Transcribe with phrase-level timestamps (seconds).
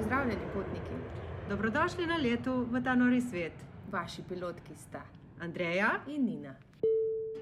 [0.00, 0.94] Pozdravljeni, potniki.
[1.48, 3.52] Dobrodošli na letu v ta nori svet.
[3.92, 5.02] Vaši pilotki sta
[5.40, 6.54] Andreja in Nina.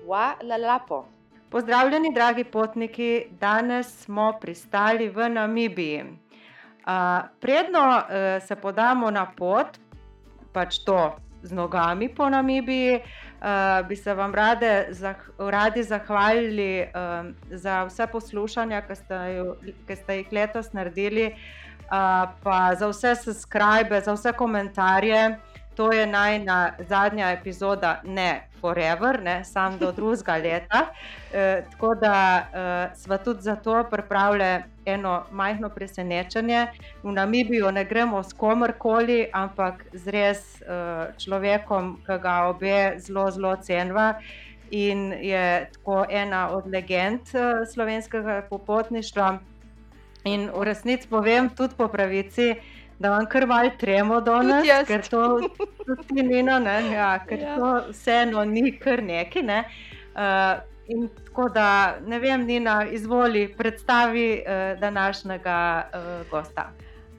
[0.06, 1.04] Wa la lapo.
[1.50, 6.02] Pozdravljeni, dragi potniki, danes smo pristali v Namibiji.
[6.02, 9.78] Uh, predno uh, se podamo na pot,
[10.52, 17.30] pač to z nogami po Namibiji, uh, bi se vam rade, zah, radi zahvalili uh,
[17.50, 19.22] za vse poslušanja, ki ste,
[19.86, 21.67] ki ste jih letos naredili, uh,
[22.42, 25.38] pa za vse subscribe, za vse komentarje.
[25.78, 30.86] To je najna zadnja epizoda, ne Forever, ne samo do drugega leta.
[31.32, 32.46] E, tako da
[32.92, 36.66] e, smo tudi zato pripravili eno majhno presenečenje.
[37.02, 40.66] V Namibiju ne gremo s komorkoli, ampak z res e,
[41.18, 44.14] človekom, ki ga obe zelo, zelo cenva.
[44.70, 49.38] In je tako ena od legend e, slovenskega popotništva.
[50.24, 52.56] In v resnici povem tudi po pravici
[52.98, 55.22] da vam kar mal tremo danes, ker to
[55.86, 56.58] tudi ni no,
[56.92, 57.54] ja, ker ja.
[57.56, 59.42] to vseeno ni kar neki.
[59.42, 59.62] Ne?
[60.18, 65.58] Uh, in tako da, ne vem, Nina, izvoli, predstavi uh, današnjega
[65.94, 66.70] uh, gosta.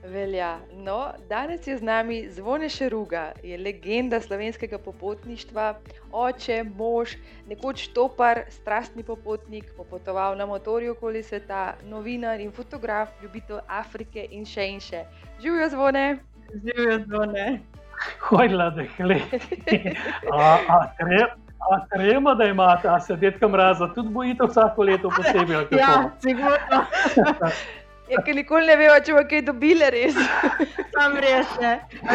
[0.04, 0.58] Velja.
[0.74, 5.74] No, danes je z nami Zvone Šeruga, je legenda slovenskega popotništva,
[6.12, 7.16] oče, mož,
[7.48, 14.46] nekoč topar, strastni popotnik, popotoval na motorju okoli sveta, novinar in fotograf, ljubitelj Afrike in
[14.46, 15.04] še in še.
[15.42, 16.06] Živijo zvone.
[16.54, 17.60] Živijo zvone.
[18.20, 18.90] Hojla, da je
[21.92, 25.68] Trema, da imate, a se detka mraza, tudi bojite vsako leto posebej.
[25.72, 26.86] Ja, sigurno.
[28.10, 30.16] Ja, ker nikoli ne vemo, če bomo kaj dobili, res.
[30.96, 31.74] Sam res je.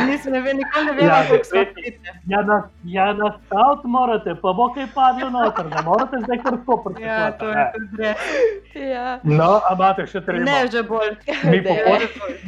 [0.09, 2.15] Nisem ne ve, nikoli ne vemo, ja, kako se odvijate.
[2.33, 2.59] Ja, na,
[2.91, 7.07] ja, na scout morate, pa bo kaj padlo noter, ne morate zdaj kar skoprati.
[7.07, 7.65] Ja, to je
[8.01, 8.27] res.
[8.75, 9.07] Ja.
[9.23, 10.43] No, a imate še treba.
[10.49, 11.15] Ne, že bolj.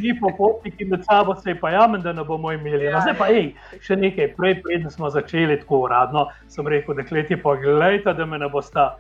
[0.03, 2.89] Mi popotniki med sabo se pa jamem, da ne bomo imeli.
[2.89, 2.99] Ja.
[2.99, 3.53] No, zdaj pa, ej,
[3.87, 8.43] še nekaj, prej, preden smo začeli tako uradno, sem rekel, da kleti, pogledajte, da me
[8.43, 8.91] ne boste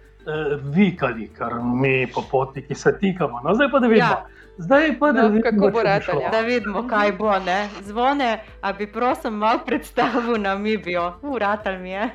[0.62, 3.40] vikali, kar mi popotniki se tikamo.
[3.44, 4.08] No, zdaj pa da vidimo.
[4.08, 4.26] Ja.
[4.58, 6.20] Zdaj pa da no, vidimo, bo rečeno.
[6.32, 7.38] Da vidimo, kaj bo.
[7.38, 7.68] Ne?
[7.82, 12.10] Zvone, a bi prosim malo predstavil na Mibijo, uratal mi je.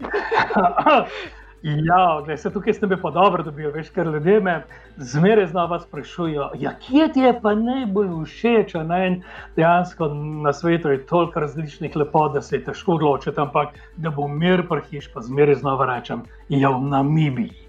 [1.62, 4.62] Ja, gledaj, se tukaj ste me pa dobro dobili, veš, ker ljudje me
[4.96, 8.98] zmeraj znova sprašujejo, ja, kje ti je pa najbolj všeč, ne?
[9.06, 9.16] in
[9.56, 10.08] dejansko
[10.44, 14.62] na svetu je toliko različnih lepot, da se je težko odločiti, ampak da bo mir
[14.68, 17.66] prhiš, pa zmeraj znova rečem, je v Namibiji.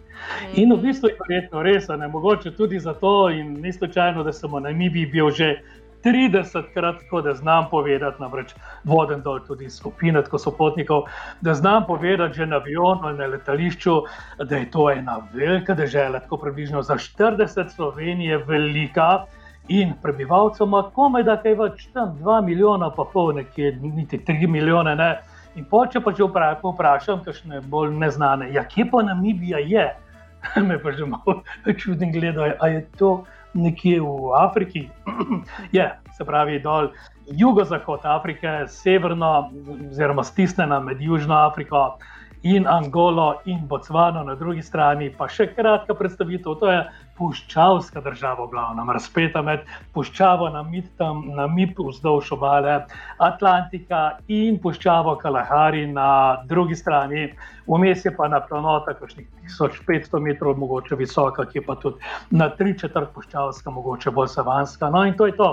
[0.54, 4.54] In v bistvu je verjetno res, ne mogoče tudi zato, in ni slučajno, da sem
[4.54, 5.56] v Namibiji bil že
[6.04, 11.04] 30 krat, tako da znam povedati, namreč vodim dol tudi skupine, tako so potnikov,
[11.42, 13.96] da znam povedati že na avionu in na letališču,
[14.44, 19.26] da je to ena velika država, tako približno za 40 Slovenije velika.
[19.70, 24.48] In prebivalcev ima komaj da kaj več, tam 2 milijona, pa pol, nekje, niti 3
[24.48, 24.96] milijone.
[24.96, 25.10] Ne.
[25.56, 29.86] In če pa če vprašam, kakšne bolj neznane, ja, kje pa Namibija je,
[30.68, 31.42] me pa že malo
[31.78, 34.90] čudim gledati, ali je to nekje v Afriki,
[35.78, 35.86] je,
[36.18, 36.92] se pravi, dol
[37.32, 39.50] jugozahod Afrike, severno,
[39.90, 41.98] oziroma stisnjena med Južno Afriko
[42.44, 46.56] in Angolo in Botsvano na drugi strani, pa še kratka predstavitev.
[46.60, 46.80] To je
[47.20, 52.80] puščavska država, glavno, razpeta med puščavo na Midtam, na Mipu vzdolž obale
[53.18, 56.10] Atlantika in puščavo Kalahari na
[56.50, 57.28] drugi strani.
[57.68, 59.28] Vmes je pa na planota, kakšnih
[59.60, 62.00] 1500 metrov, mogoče visoka, ki je pa tudi
[62.32, 64.90] na tri četrt puščavska, mogoče bolj savanska.
[64.90, 65.52] No in to je to.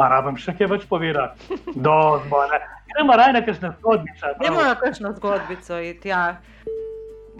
[0.00, 1.58] A rabim še kaj več povedati?
[2.92, 4.32] Gremo raje na kakšno zgodbico.
[4.40, 5.82] Gremo na kakšno zgodbico.
[6.08, 6.24] Ja.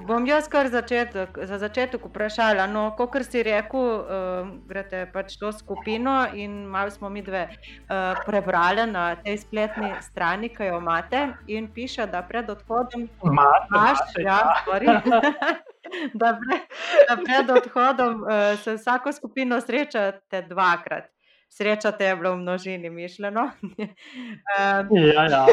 [0.07, 2.67] Bom jaz kar začetek, za začetek vprašala.
[2.67, 8.19] No, kot si rekel, uh, greste pač to skupino in malo smo mi dve uh,
[8.27, 14.03] prebrali na tej spletni strani, ki jo imate, in piše, da pred odhodom imaš.
[14.19, 14.41] Ja,
[16.23, 16.59] da, pre,
[17.09, 21.13] da pred odhodom uh, se vsako skupino srečate dvakrat
[21.53, 23.41] sreča te je bila v množini mišljeno.
[23.73, 25.47] um, ja, ja.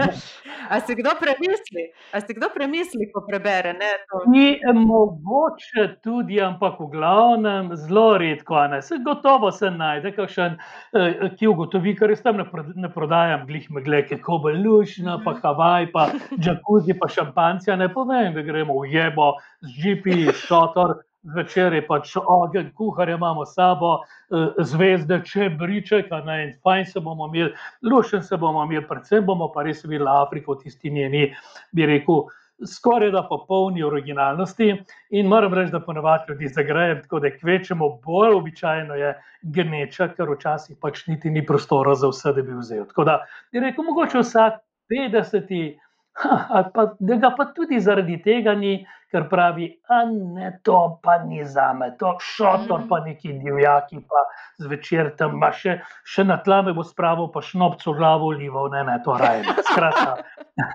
[0.72, 3.72] a si kdo premisli, a si kdo premisli, ko prebere?
[3.72, 3.90] Ne,
[4.26, 8.60] Ni mogoče tudi, ampak v glavnem zelo redko.
[8.82, 10.58] Se gotovo se najde, kakšen,
[10.92, 12.44] eh, ki ugotovi, ker res tam ne,
[12.76, 15.40] ne prodajam glih megle, ki je kobel lušna, pa mhm.
[15.42, 16.08] Havaj, pa
[16.42, 17.76] džakuzi, pa šampancija.
[17.80, 19.32] Ne povem, da gremo v jebo
[19.64, 24.00] z žipi, šotor zvečer je pač ogenj, kuhare imamo sabo,
[24.30, 27.52] eh, zvezde, če briček, in fajn se bomo imeli,
[27.82, 31.34] lušen se bomo imeli, predvsem bomo pa res videli Afriko, tisti njeni,
[31.72, 32.26] bi rekel,
[32.66, 34.84] skoraj da popolni originalnosti.
[35.10, 40.28] In moram reči, da ponovadi ljudi zagrejem, tako da kvečemo bolj običajno je gneča, ker
[40.30, 42.84] včasih pač niti ni prostora za vse, da bi vzel.
[42.86, 43.20] Tako da
[43.52, 45.78] je rekel, mogoče vsak 50.
[46.12, 48.72] Ha, pa, da ga pa tudi zaradi tega ni,
[49.10, 54.24] ker pravi, da ne, to pa ni za me, to šotor, pa neki divjaki, pa
[54.62, 58.84] zvečer tam, pa še, še na tla me bo spravil, pa šnopco glavo ulival, ne,
[58.90, 59.56] ne, to raje.
[59.70, 60.18] Skratka,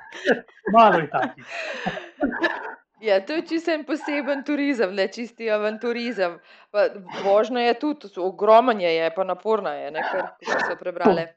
[0.76, 1.48] malo je taki.
[3.06, 6.40] Ja, to je čisto poseben turizem, ne čisti avanturizem.
[7.24, 11.28] Vožnja je tudi, ogromno je, pa naporna je, ne, kar so prebrali.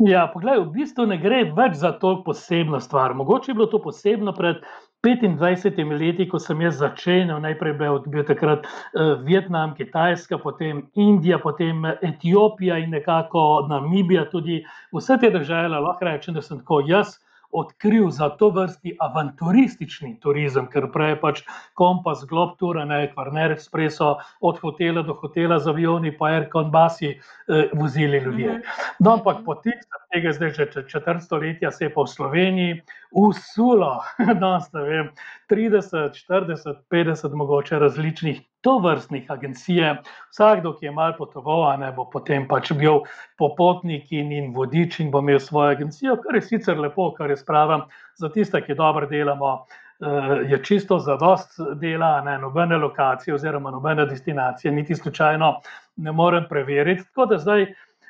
[0.00, 3.12] Ja, poglej, v bistvu ne gre več za to posebno stvar.
[3.14, 4.62] Mogoče je bilo to posebno pred
[5.04, 11.36] 25 leti, ko sem jaz začel, najprej bil, bil takrat uh, Vietnam, Kitajska, potem Indija,
[11.38, 14.62] potem Etiopija in nekako Namibija, tudi
[14.96, 17.18] vse te države, lahko rečem, da sem tako jaz
[17.52, 21.42] odkril za to vrsti avanturistični turizem, ker prej pač
[21.74, 27.14] kompas, glob tour, ne kvarner ekspreso, od hotela do hotela z avioni, pa aircon basi
[27.14, 28.52] eh, vozili ljudje.
[28.52, 28.86] Mhm.
[29.00, 29.78] No, ampak potem
[30.10, 32.80] tega zdaj že četrt stoletja se je pa v Sloveniji
[33.10, 34.02] usulo,
[34.42, 35.10] danes ne vem,
[35.50, 39.96] 30, 40, 50 mogoče različnih to vrstnih agencij.
[40.30, 43.04] Vsakdo, ki je mal potoval, ne bo potem pač bil
[43.38, 47.36] popotnik in, in vodič in bo imel svojo agencijo, kar je sicer lepo, kar je
[47.40, 47.86] sprava
[48.16, 49.64] za tiste, ki dobro delamo.
[50.48, 55.60] Je čisto za dost dela, ne nobene lokacije, oziroma nobene destinacije, niti slučajno
[55.96, 57.04] ne morem preveriti.
[57.04, 57.66] Tako da zdaj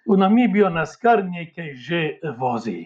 [0.07, 2.85] v Namibijo nas kar nekaj že vozi.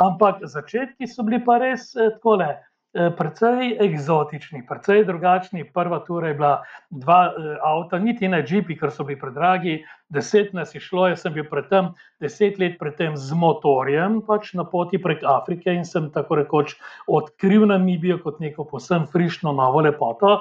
[0.00, 2.48] Ampak začetki so bili pa res tako le.
[2.96, 5.66] Eh, precej eksotični, precej drugačni.
[5.68, 6.52] Prva tura je bila
[6.88, 9.74] dva uh, avta, niti ne GP, ker so bili predragi,
[10.08, 11.90] deset nas je šlo, jaz sem bil predtem,
[12.24, 17.68] deset let predtem z motorjem, pač na poti prek Afrike in sem tako rekoč odkril
[17.68, 20.38] Namibijo kot neko posebno frišno novo lepoto.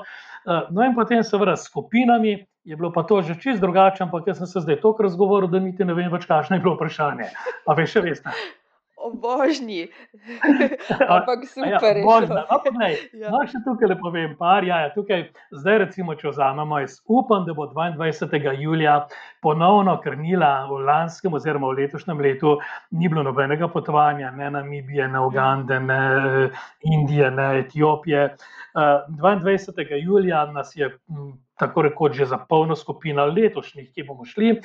[0.47, 2.39] Uh, no in potem seveda s skupinami.
[2.65, 5.59] Je bilo pa to že čist drugače, ampak jaz sem se zdaj toliko razgovoril, da
[5.59, 7.33] niti ne vem več, kakšno je bilo vprašanje.
[7.67, 8.23] Pa veš, res
[9.05, 9.87] ne obožni.
[11.09, 12.03] Ampak Ja, super je.
[12.03, 12.27] možno.
[12.27, 12.45] šlo.
[12.51, 13.29] No, poglej, Ja.
[13.31, 17.45] No, še tukaj le povem, par, ja, ja, tukaj, zdaj, recimo, če vzamemo, jaz upam,
[17.45, 18.53] da bo 22.
[18.59, 19.07] julija
[19.41, 22.57] ponovno krnila v lanskem oziroma v letošnjem letu,
[22.91, 25.99] ni bilo nobenega potovanja, ne Namibije, ne Ugande, ne
[26.45, 28.23] eh, Indije, ne Etiopije.
[28.25, 30.01] Eh, 22.
[30.03, 30.89] julija nas je.
[31.55, 34.57] Tako rekoč, že za polno skupino letošnjih, ki bomo šli,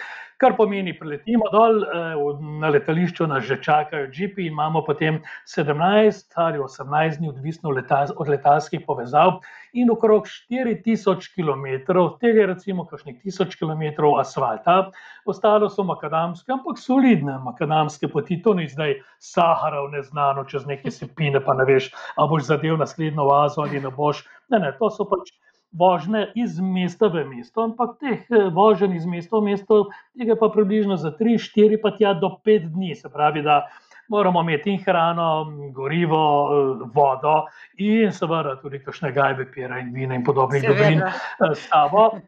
[0.43, 2.15] kar pomeni, preletimo dol, eh,
[2.61, 7.71] na letališču nas že čakajo GP, in imamo potem 17 ali 18 dni, odvisno
[8.17, 9.39] od letalskih povezav,
[9.73, 14.91] in okrog 4000 km, od tega je recimo kakšnih 1000 km asfalta,
[15.25, 20.91] ostalo so makadamske, ampak solidne makadamske poti, to ni zdaj Sahara, v neznano, čez neke
[20.91, 24.25] sepine, pa ne veš, a boš zadev naslednjo oazo ali ne boš.
[24.51, 25.31] Ne, ne, to so pač.
[25.73, 29.87] Vožnje iz mesta v mesto, ampak teh eh, voženj iz mesta v mesto,
[30.19, 32.95] tega pa približno za 3, 4, pa tja do 5 dni.
[32.95, 33.69] Se pravi, da
[34.09, 37.47] moramo imeti in hrano, gorivo, eh, vodo
[37.79, 42.19] in seveda tudi kakšne gajbe, pera in vina in podobnih dobrin eh, s sabo.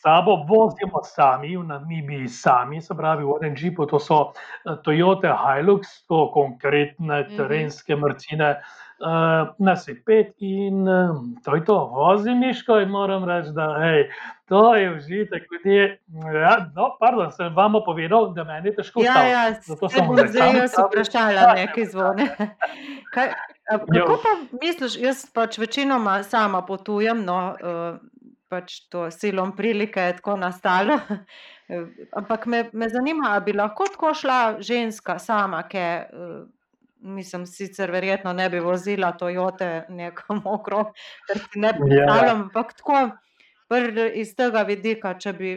[0.00, 4.32] Sabo vozimo sami, v Namibiji sami, se pravi, v enem džipu, to so
[4.84, 7.36] Toyota Hilux, to konkretne Mhm.
[7.36, 8.54] terenske mrcine,
[9.00, 13.76] uh, nas je pet in uh, to je to, vozim miško in moram reči, da
[13.80, 14.04] hej,
[14.48, 16.00] to je užitek, ljudje.
[16.34, 20.06] Ja, no, pardon, sem vam povedal, da meni je težko Ja, ja, Zato se sem
[20.06, 22.28] bom zdaj jaz vprašala, nekaj zvone.
[23.14, 23.32] Kaj,
[23.70, 27.98] kako pa misliš, jaz pač večinoma sama potujem, no, eh,
[28.50, 31.00] pač to silom prilike je tako nastalo.
[31.70, 31.86] Eh,
[32.18, 35.84] Ampak me, me zanima, ali bi lahko tako šla ženska sama, ki
[37.00, 40.92] mislim, sicer verjetno ne bi vozila Toyote nekam okrog,
[41.28, 41.78] ker si ne Ja.
[41.80, 43.10] predstavljam, ampak tako
[44.14, 45.50] iz tega vidika, če bi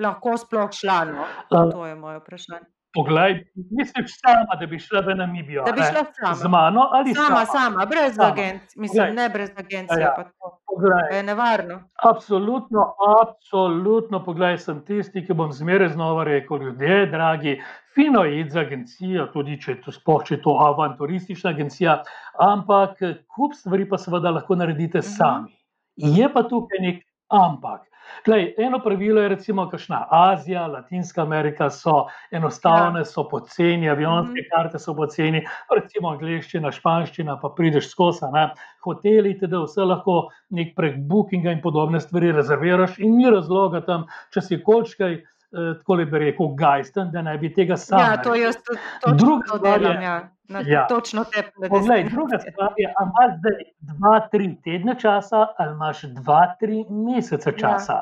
[0.00, 1.26] lahko sploh šla, no,
[1.70, 2.66] to je moje vprašanje.
[2.92, 3.32] Poglej,
[3.70, 5.62] misliš sama, da bi šla v Namibijo?
[5.62, 6.48] Da bi šla Z sama.
[6.50, 8.28] mano ali Sama, sama, brez Sama.
[8.28, 9.14] agencije, mislim, Poglej.
[9.16, 10.60] ne brez agencije, Ja, pa tako.
[10.66, 11.76] Poglej, Pa je nevarno.
[12.04, 12.80] Absolutno,
[13.20, 17.60] absolutno, poglej, sem tisti, ki bom zmeraj znova rekel, ljudje, dragi,
[17.94, 22.02] fino je iti z agencijo, tudi če to sploh, če je to avanturistična agencija,
[22.40, 25.06] ampak kup stvari pa seveda lahko naredite Mhm.
[25.08, 25.54] sami.
[25.96, 27.89] Je pa tukaj nek ampak.
[28.24, 34.48] Glej, eno pravilo je recimo, kakšna Azija, Latinska Amerika so enostavne, so poceni, avionske Mhm.
[34.52, 35.40] karte so poceni,
[35.74, 38.50] recimo angliščina, španščina, pa prideš skozi, ne,
[38.84, 44.06] hoteli, da vse lahko nek prek Bookinga in podobne stvari rezerviraš, in ni razloga tam,
[44.34, 47.98] če si kolčkaj eh, tako bi rekel, gajsten, da ne bi tega sam.
[48.00, 50.02] Ja, to jaz točno Druga to stvar je- delam.
[50.02, 50.18] Ja.
[50.48, 50.86] Na, Ja.
[50.88, 56.02] Točno te Poglej, druga stvar je, ali imaš zdaj dva, tri tedne časa, ali imaš
[56.02, 58.00] dva, tri mesece časa.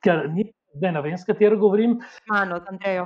[0.00, 1.98] Ker ni, zdaj ne vem, s katero govorim.
[2.26, 3.02] Mano, Andrejo.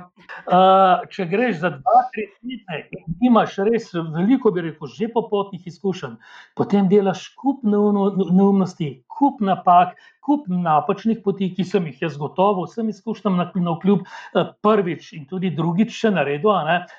[0.47, 5.67] Uh, če greš za dva, tri tedne in imaš res veliko, bi rekel, že popotnih
[5.67, 6.15] izkušenj,
[6.55, 7.59] potem delaš kup
[8.31, 13.77] neumnosti, kup napak, kup napačnih poti, ki sem jih jaz gotovo, vsem izkušnjam na, na
[13.77, 16.51] vkljub eh, prvič in tudi drugič še naredil.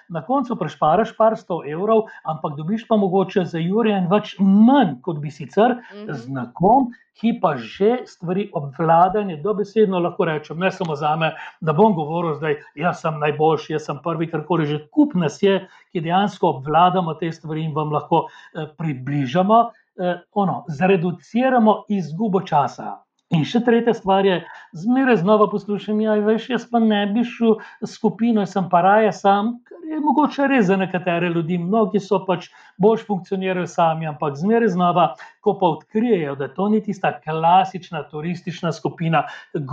[0.09, 4.97] Na koncu prešparaš par sto evrov, ampak dobiš pa mogoče za Jurija in več manj,
[5.05, 6.13] kot bi sicer, Mhm.
[6.15, 11.73] z nekom, ki pa že stvari obvladanje, dobesedno lahko rečem, ne samo za me, da
[11.73, 16.01] bom govoril zdaj, jaz sem najboljši, jaz sem prvi, karkoli že kup nas je, ki
[16.01, 19.59] dejansko obvladamo te stvari in vam lahko eh, približamo,
[19.99, 23.08] eh, ono, zreduciramo izgubo časa.
[23.29, 24.39] In še tretja stvar je,
[24.81, 28.81] zmeraj znova poslušam, ja, veš, jaz pa ne bi šel s skupino, jaz sem pa
[28.87, 32.49] raje sam, kar je mogoče res za nekatere ljudi, mnogi so pač
[32.81, 35.07] bolj funkcionirajo sami, ampak zmeraj znova,
[35.45, 39.27] ko pa odkrijejo, da to ni tista klasična turistična skupina,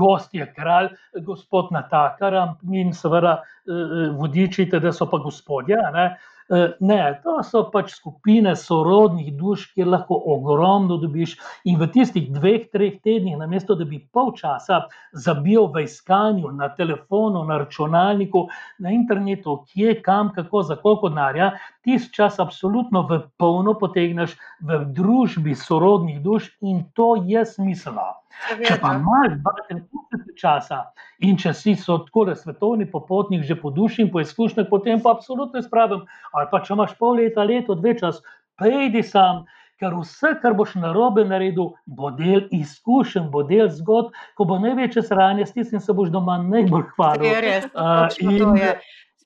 [0.04, 0.92] gost je kralj,
[1.24, 2.36] gospod natakar
[2.76, 5.80] in seveda eh, vodiči, da so pa gospodje.
[5.96, 6.10] Ne?
[6.50, 11.34] Eh, Ne, to so pač skupine sorodnih duš, kjer lahko ogromno dobiš.
[11.66, 14.84] In v tistih dveh, treh tednih, namesto da bi pol časa
[15.25, 18.46] zabil v iskanju na telefonu, na računalniku,
[18.78, 24.84] na internetu, kje, kam, kako, za koliko denarja, tisti čas absolutno v polno potegneš v
[24.94, 28.12] družbi sorodnih duš in to je smiselno.
[28.46, 29.38] Če pa imaš
[29.68, 30.80] tri mesece časa
[31.25, 35.15] in če si tako da svetovni popotnik, že po duši in po izkušnjah, potem pa
[35.15, 36.06] absolutno izpravim.
[36.34, 38.22] Ali pa če imaš pol leta, leto, dve čas,
[38.62, 39.46] pejdi sam.
[39.75, 44.56] Ker vse, kar boš na robe naredil, bo del izkušenj, bo del zgodb, ko bo
[44.63, 47.27] največje sranje, s tistim se boš doma najbolj hvalil.
[47.44, 48.08] Res, Uh,
[48.56, 48.70] je.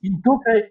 [0.09, 0.63] in tukaj,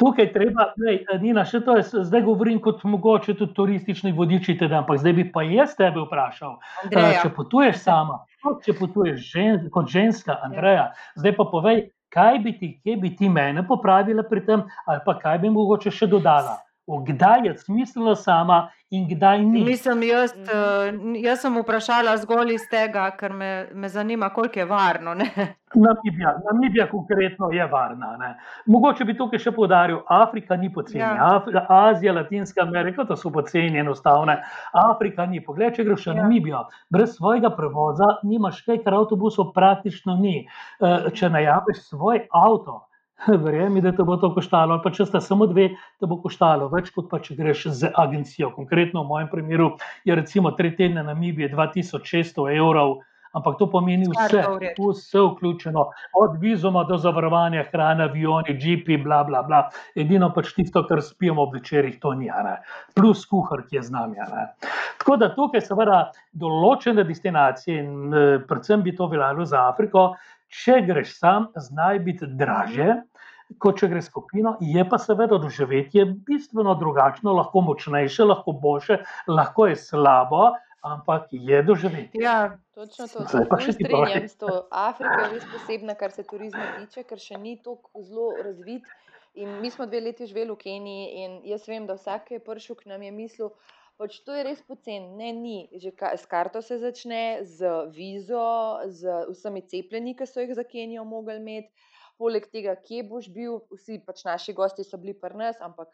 [0.00, 4.82] tukaj treba, lej, Nina, še to jaz zdaj govorim kot mogoče tudi turistični vodiči, teda,
[4.82, 6.56] ampak zdaj bi pa jaz tebe vprašal.
[6.56, 7.22] Uh, Andreja.
[7.22, 8.22] če potuješ sama,
[8.64, 13.30] če potuješ žen, kot ženska, Andreja, zdaj pa povej, kaj bi ti, kje bi ti
[13.32, 16.58] mene popravila pri tem, ali pa kaj bi mogoče še dodala.
[16.86, 18.56] Kdaj je smiselno sama
[18.90, 19.64] in kdaj ni.
[19.64, 20.42] Mislim, jaz, Mhm.
[21.14, 25.14] eh, jaz sem vprašala zgolj iz tega, ker me, me zanima, koliko je varno.
[25.14, 25.30] Ne?
[25.74, 28.16] Namibija, Namibija konkretno je varna.
[28.16, 28.34] Ne.
[28.66, 31.40] Mogoče bi tukaj še poudaril, Afrika ni poceni, Ja.
[31.48, 31.66] ja.
[31.70, 34.42] Azija, Latinska Amerika, to so poceni, enostavne.
[34.74, 35.40] Afrika ni.
[35.40, 36.22] Poglej, če greš v Ja.
[36.22, 36.60] Namibijo,
[36.90, 40.48] brez svojega prevoza nimaš kaj, ker avtobusov praktično ni.
[40.80, 42.82] Eh, Če najameš svoj avto,
[43.26, 46.68] verjemi, da te bo to koštalo, ali pa če sta samo dve, te bo koštalo
[46.72, 48.52] več, kot pa če greš z agencijo.
[48.56, 49.72] Konkretno v mojem primeru
[50.04, 53.00] je recimo tri tedne Namibije 2600 evrov.
[53.32, 54.42] Ampak to pomeni vse,
[54.76, 55.86] vse vključeno,
[56.20, 59.62] od vizuma do zavarovanja, hrana, avioni, džipi, bla, bla, bla.
[59.96, 62.58] Edino pač tisto, kar spijemo ob večerjih, to ni, a ne.
[62.94, 64.20] plus kuhar, ki je z nami.
[64.20, 64.44] ne.
[65.00, 66.02] Tako da tukaj seveda
[66.36, 70.10] določene destinacije, in eh, predvsem bi to veljalo za Afriko,
[70.52, 73.00] če greš sam, znaj biti draže.
[73.58, 79.66] Kot če greš skupino, je pa seveda doživetje bistveno drugačno, lahko močnejše, lahko boljše, lahko
[79.66, 82.22] je slabo, ampak je doživetje.
[82.22, 84.52] Ja, Točno to, Zdaj pa še ti strinjam s to.
[84.72, 88.88] Afrika je res posebna, kar se turizma tiče, ker še ni tako zelo razvit.
[89.36, 92.44] In mi smo dve leti živeli v Keniji in jaz vem, da vsak, ki je
[92.44, 93.52] prišel k nam, je mislil,
[94.00, 95.12] pač to je res poceni.
[95.20, 95.58] Ne, ni.
[95.84, 98.44] Že ka, s karto se začne, z vizo,
[98.88, 101.70] z vsemi cepljeni, ki so jih za Kenijo mogli imeti.
[102.22, 105.90] Poleg tega, kje boš bil, vsi pač naši gosti so bili pri nas, ampak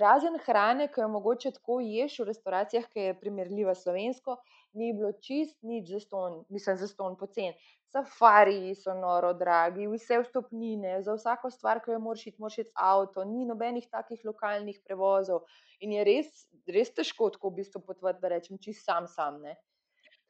[0.00, 4.36] razen hrane, ki jo mogoče tako ješ v restauracijah, ki je primerljiva slovensko,
[4.78, 7.52] ni bilo čist nič za ston, mislim, za ston pocen.
[7.90, 12.70] Safariji so noro dragi, vse vstopnine, za vsako stvar, ki jo moraš iti, moraš iti
[12.74, 15.42] avto, ni nobenih takih lokalnih prevozov.
[15.82, 16.30] In je res,
[16.70, 19.42] res težko tako v bistvu potovati, da rečem, čist sam sam.
[19.42, 19.58] Ne?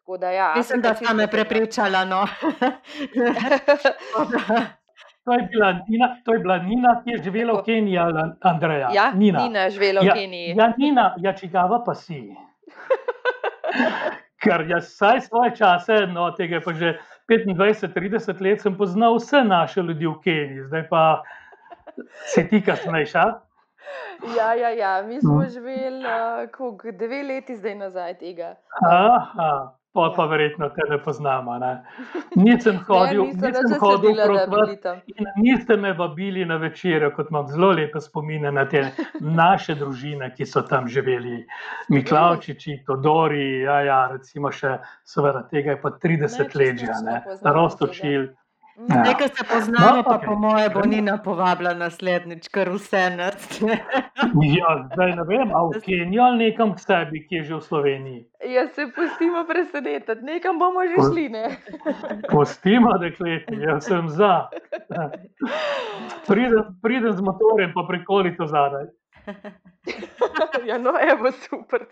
[0.00, 2.04] Tako da, ja, mislim, da sta me prepričala.
[2.08, 2.24] No.
[5.24, 7.62] To je bila Nina, to je bila Nina ki je živela v.
[7.62, 8.88] Keniji, ali Andreja.
[8.90, 9.38] ja, Nina.
[9.38, 10.54] Nina je živela v Ja, Keniji.
[10.56, 12.20] ja, Nina, ja, čigava pa si.
[14.38, 16.88] Ker jaz vsaj svoje čase, no, tega je pa že
[17.28, 21.22] 25-30 let, sem poznal vse naše ljudi v Keniji, zdaj pa
[22.26, 23.24] se ti kasnejša.
[24.30, 25.48] Ja, ja, ja, mi smo Mm.
[25.48, 28.54] živeli uh, koliko, dve leti zdaj nazaj tega.
[28.82, 31.59] Aha, pa, pa verjetno te ne poznamo.
[31.59, 31.85] Ne?
[32.37, 35.00] Nisem hodil, ne, nisem nisem hodil vas bili tam.
[35.06, 38.85] in niste me vabili na večerjo, kot imam zelo lepe spomine na te
[39.20, 41.47] naše družine, ki so tam živeli.
[41.88, 46.87] Miklavčiči, Todori, ja, ja, recimo še, seveda tega je pa 30 čisto let že,
[47.78, 48.39] točno
[48.88, 49.02] Ja.
[49.02, 50.26] Nekaj se poznamo, No, pa okej.
[50.26, 53.76] po moje bo Nina povabila naslednjič, ker vse naredite.
[54.56, 57.60] Ja, zdaj ne vem, a v Kenijo ali nekam k sebi, ki je že v
[57.60, 58.20] Sloveniji.
[58.46, 61.28] Ja, se pustimo presenetiti, nekam bomo že šli.
[61.28, 61.44] Ne?
[62.30, 64.49] Pustimo, dekleti, jaz sem za.
[66.26, 68.87] Pridem, pridem z motorjem, pa prikoli to zadaj.
[70.66, 71.87] Ja, no, evo, super.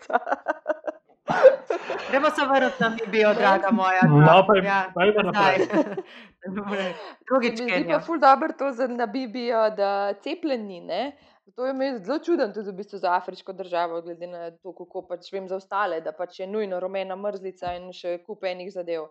[2.09, 4.01] Gremo se vrniti na Bibijo, draga moja.
[4.03, 5.65] No, pa- Ja, pa naprej.
[6.51, 6.93] zdaj.
[7.29, 7.87] Drugič, Kenija.
[7.89, 10.81] pa ful dobro to za na Bibijo, da cepljen ni.
[10.81, 11.11] Ne?
[11.55, 15.01] To je meni zelo čuden tudi v bistvu za afriško državo, glede na to, kako
[15.07, 19.09] pač vem za ostale, da pač je nujno rumena mrzlica in še kup enih zadev.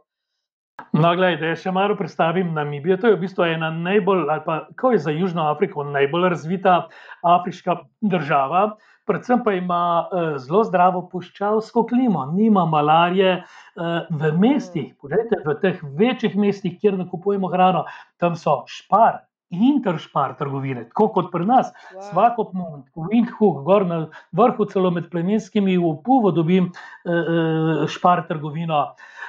[0.92, 2.96] No, gledaj, da je še malo predstavim Namibijo.
[2.96, 6.76] To je v bistvu ena najbolj, ali pa ko je za Južno Afriko najbolj razvita
[7.22, 8.76] afriška država.
[9.08, 14.90] Predvsem pa ima uh, zelo zdravo puščavsko klimo, nima malarije uh, v mestih.
[15.00, 17.86] Poglejte, v teh večjih mestih, kjer nakupujemo hrano,
[18.20, 21.72] tam so špar, interšpar trgovine, tako kot pri nas.
[21.72, 22.02] Wow.
[22.10, 24.02] Svakopmund, Windhoek, gor na
[24.36, 28.82] vrhu, celo med plemenskimi v Puvu dobim uh, špar trgovino.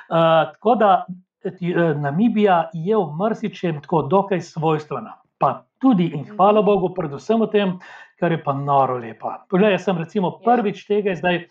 [0.10, 0.92] Uh, tako da
[1.58, 5.16] ti, uh, Namibija je v marsičem tako dokaj svojstvena.
[5.40, 7.70] Pa tudi in hvala Bogu, predvsem v tem,
[8.20, 9.40] kar je pa noro lepa.
[9.50, 10.40] Poglej, jaz sem recimo Ja.
[10.46, 11.46] prvič tega zdaj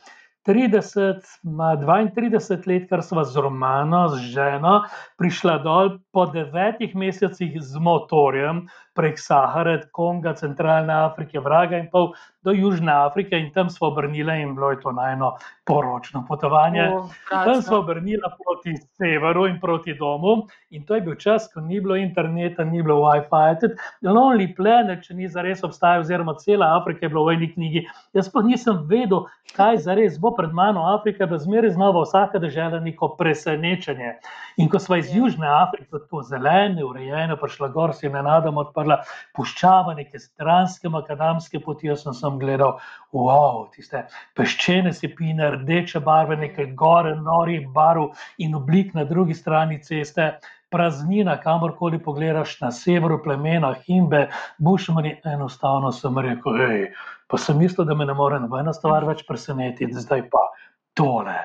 [0.48, 4.86] 30, ma 32 let, kar sva z Romano, z ženo,
[5.20, 8.64] prišla dol po devetih mesecih z motorjem
[8.96, 14.42] prek Sahare, Konga, Centralne Afrike, Vraga in pol do Južne Afrike in tam smo obrnili
[14.42, 16.88] in bilo je to najno poročno potovanje.
[16.94, 21.60] O, Tam smo obrnili proti severu in proti domu, in to je bil čas, ko
[21.60, 23.74] ni bilo interneta, ni bilo WiFi.
[24.02, 27.84] Lonely Planet, če ni zares obstajal, oziroma cela Afrika je bila v eni knjigi.
[28.16, 29.26] Jaz pa nisem vedel,
[29.56, 30.86] kaj zares bo pred mano.
[30.94, 34.14] Afrika je bila zmeraj znova, vsaka država neko presenečenje.
[34.56, 35.18] In ko smo iz Ja.
[35.18, 39.00] Južne Afrike, tako zelene, urejene, prišla gor, si nenadoma odprla
[39.36, 41.88] puščava, neke stranske makadamske poti.
[41.88, 42.78] Jaz sem sam gledal,
[43.12, 44.04] wow, tiste
[44.36, 50.38] peščene sepine, rdeče barve, nekaj gore, norih barv in oblik na drugi strani ceste.
[50.68, 54.26] Praznina, kamorkoli pogledaš na severu, plemena, himbe,
[54.60, 56.82] bušmani, enostavno sem rekel, hej,
[57.26, 60.44] pa sem mislil, da me ne more nobena stvar več presenetiti, zdaj pa
[60.92, 61.38] tole.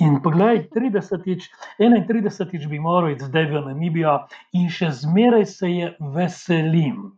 [0.00, 4.22] In poglej, 30-tič, 31-tič bi moral iti zdaj v Namibijo
[4.56, 7.10] in še zmeraj se je veselim.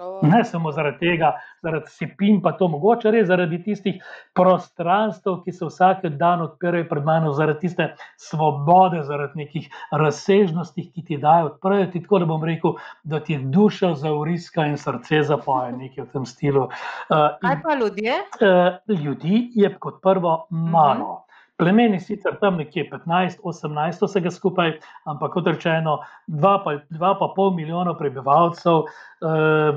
[0.00, 0.20] Oh.
[0.22, 3.98] Ne samo zaradi tega, zaradi sepin, pa to mogoče res zaradi tistih
[4.36, 11.04] prostranstv, ki se vsak dan odpirajo pred mano, zaradi tiste svobode, zaradi nekih razsežnosti, ki
[11.10, 15.74] ti dajo, odprejo ti tako, da bom rekel, da ti duša zauriska in srce zapoje,
[15.76, 16.68] nekaj v tem stilu.
[17.10, 18.16] Uh, Kaj pa ljudje?
[18.40, 21.22] Eh, ljudi je kot prvo malo.
[21.62, 24.72] Plemeni sicer tam nekje 15-18 vsega skupaj,
[25.06, 29.28] ampak kot rečeno, 2,5 milijona prebivalcev eh,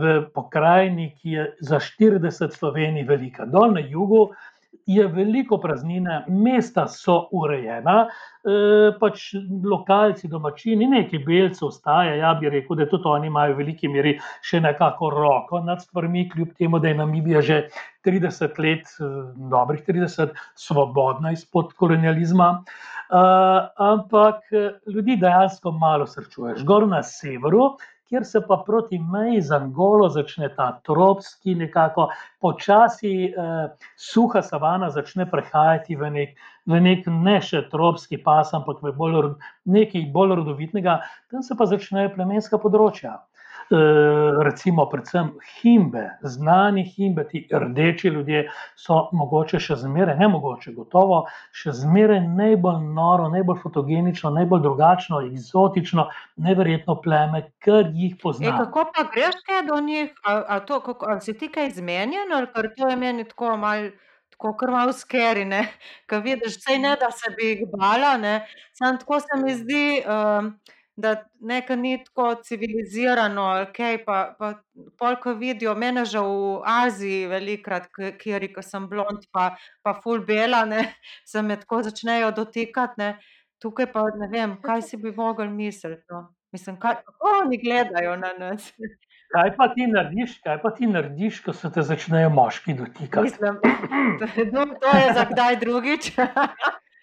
[0.02, 3.46] v pokrajini, ki je za 40 Slovenij velika.
[3.46, 4.32] Dol na jugu
[4.86, 9.32] je veliko praznine, mesta so urejena, eh, pač
[9.64, 12.18] lokalci, domačini, nekaj belcev staje.
[12.18, 16.30] Ja, bi rekel, da tudi oni imajo v veliki meri še nekako roko nad stvarmi,
[16.30, 17.62] kljub temu, da je Namibija že
[18.06, 22.64] 30 let, eh, dobrih 30, svobodna izpod kolonializma.
[23.06, 24.42] Uh, ampak
[24.90, 26.64] ljudi dejansko malo srečuješ.
[26.66, 27.78] Gor na severu,
[28.10, 32.10] kjer se pa proti meji z Angolo začne ta tropski, nekako
[32.42, 38.84] počasi eh, suha savana začne prehajati v nek, v nek ne še tropski pas, ampak
[38.84, 39.32] v bolj,
[39.66, 41.00] nekaj bolj rodovitnega,
[41.32, 43.20] tam se pa začnejo plemenska področja.
[43.72, 43.78] E,
[44.44, 48.44] recimo, predvsem himbe, znani himbe, ti rdeči ljudje
[48.78, 55.22] so mogoče še zmeraj, ne mogoče, gotovo, še zmeraj najbolj noro, najbolj fotogenično, najbolj drugačno,
[55.32, 58.58] eksotično, neverjetno pleme, kar jih E, poznam.
[58.58, 60.14] kako pa greš kaj do njih?
[60.24, 63.58] A, a, to, kako, a si ti kaj izmenjen, ali ker to je meni tako
[63.58, 63.90] malo.
[64.36, 65.46] Tako krvav skeri,
[66.10, 68.18] ki vidiš, vse ne da se bi jih bala.
[68.18, 68.48] ne.
[68.74, 70.50] Samo tako se mi zdi, um,
[70.96, 74.54] da nekaj ni tako civilizirano, kaj pa, pa
[75.00, 77.90] polk vidijo, mene že v Aziji velikrat,
[78.22, 80.86] kjer sem blond, pa, pa full bela, ne,
[81.32, 83.02] se me tako začnejo dotikati.
[83.02, 83.18] Ne.
[83.62, 86.04] Tukaj pa ne vem, kaj si bi mogli misliti.
[86.10, 86.30] No.
[86.52, 88.72] Mislim, kaj, kako oni gledajo na nas.
[89.36, 93.24] Kaj pa ti narediš, kaj pa ti narediš, ko se te začnejo moški dotikati?
[93.26, 93.58] Mislim,
[94.20, 94.28] to,
[94.84, 96.12] to je za kdaj drugič.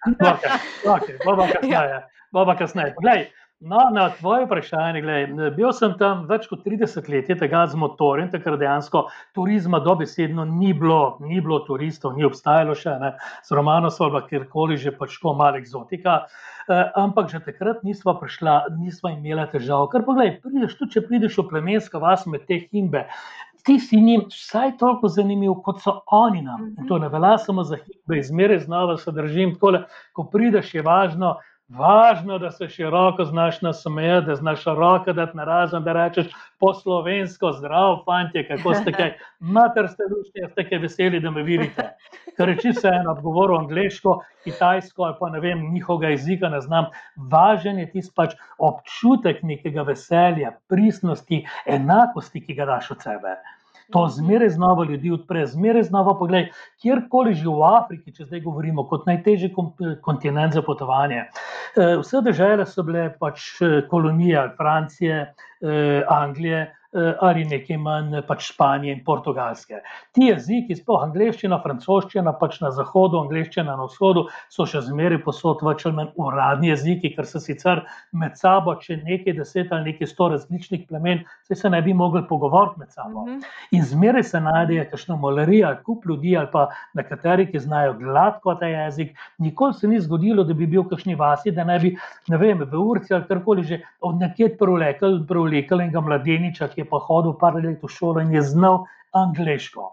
[0.06, 0.54] Okay,
[0.94, 1.98] okay, bomo kasneje.
[2.32, 2.94] Bomo kasneje.
[2.94, 3.26] Poglej,
[3.64, 7.78] No, na tvoje vprašanje, gledaj, bil sem tam več kot 30 let, je tega z
[7.78, 9.04] motorjem, takrat dejansko
[9.38, 13.12] turizma dobesedno ni bilo, ni bilo turistov, ni obstajalo še, ne,
[13.46, 16.16] z Romanovsko ali kjerkoli že pač tako malo eksotika,
[16.66, 19.86] eh, ampak že takrat nisva prišla, nisva imela težav.
[19.94, 23.06] Ker pogledaj, prideš tu, če prideš v plemensko vas med te himbe,
[23.62, 26.72] ti si njim vsaj toliko zanimiv, kot so oni nam.
[26.78, 29.84] In to ne velja samo za himbe, izmeraj znova se držim, takole,
[30.18, 31.36] ko prideš je važno,
[31.68, 36.26] Važno, da se široko znaš nasmejati, da znaš roko dati na razen, da rečeš
[36.60, 39.14] po slovensko, zdrav, fantje, kako ste kaj,
[39.56, 41.88] mater ste dušni, ste kaj veseli, da me vidite.
[42.36, 46.90] Ker reči se eno, govorim angliško, kitajsko ali pa ne vem, njihovega jezika ne znam.
[47.16, 53.36] Važen je tisti pač občutek nekega veselja, pristnosti, enakosti, ki ga daš od sebe.
[53.92, 56.48] To zmeraj znova ljudi odpre, zmeraj znova pogled,
[56.82, 59.52] kjerkoli že v Afriki, če zdaj govorimo, kot najtežji
[60.02, 61.26] kontinent za potovanje.
[61.76, 66.66] Eh, vse države so bile pač eh, kolonije Francije, eh, Anglije,
[67.20, 69.80] ali nekaj manj pač Španije in Portugalske.
[70.12, 75.62] Ti jeziki, sploh angliščina, francoščina, pač na zahodu, angliščina na vzhodu, so še zmeraj posod
[75.64, 80.10] več ali manj uradni jeziki, ker se sicer med sabo, če nekaj deset ali nekaj
[80.10, 83.26] sto različnih plemen, se ne bi mogli pogovoriti med sabo.
[83.26, 83.40] Mhm.
[83.76, 88.54] In zmeraj se najdejo kakšno malarija, ali kup ljudi, ali pa nekateri, ki znajo gladko
[88.54, 89.16] ta jezik.
[89.38, 91.94] Nikoli se ni zgodilo, da bi bil v kakšni vasi, da ne bi,
[92.28, 97.34] ne vem, v urci ali karkoli že od nekje prevlekel enega mladeniča, je pa hodil
[97.40, 98.84] par let v šolo in je znal
[99.16, 99.88] angliško.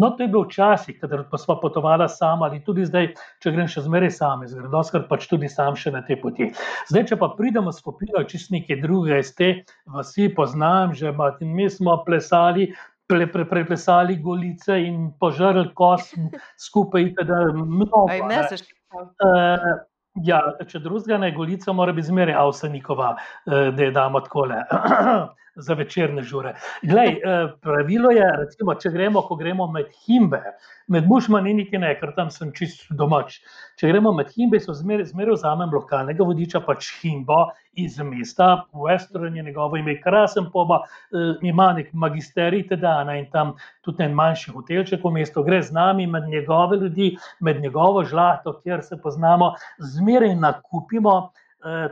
[0.00, 3.10] No, to je bilo včasih, kadar pa smo potovali sami, ali tudi zdaj,
[3.42, 6.46] če grem še zmeraj sam, zgradovskar pač tudi sam še na te poti.
[6.88, 9.50] Zdaj, če pa pridemo skupino, čist nekaj drugega iz te
[9.92, 11.12] vasi, poznam že,
[11.44, 12.70] in mi smo plesali,
[13.10, 16.14] pre, pre, preplesali golice in požrli kos
[16.56, 18.06] skupaj, da mnogo.
[18.08, 18.72] Aj, ne, se še.
[18.94, 19.82] Uh,
[20.24, 24.62] ja, če drugega ne, golica mora biti zmeraj avsenikova, uh, da je damo takole.
[25.60, 26.54] za večerne žure.
[26.82, 30.42] Glej, eh, pravilo je, recimo, če gremo, ko gremo med himbe,
[30.90, 33.38] med bušmani, niti ne, ker tam sem čist domač.
[33.78, 37.44] Če gremo med himbe, so zmeraj zmer vzamem lokalnega vodiča, pač himbo
[37.78, 43.54] iz mesta, Western je njegovo ime, krasen poba, eh, ima nek magisterij tedana in tam
[43.84, 48.58] tudi en manjši hotelček v mestu, gre z nami med njegove ljudi, med njegovo žlahto,
[48.64, 51.30] kjer se poznamo, zmeraj nakupimo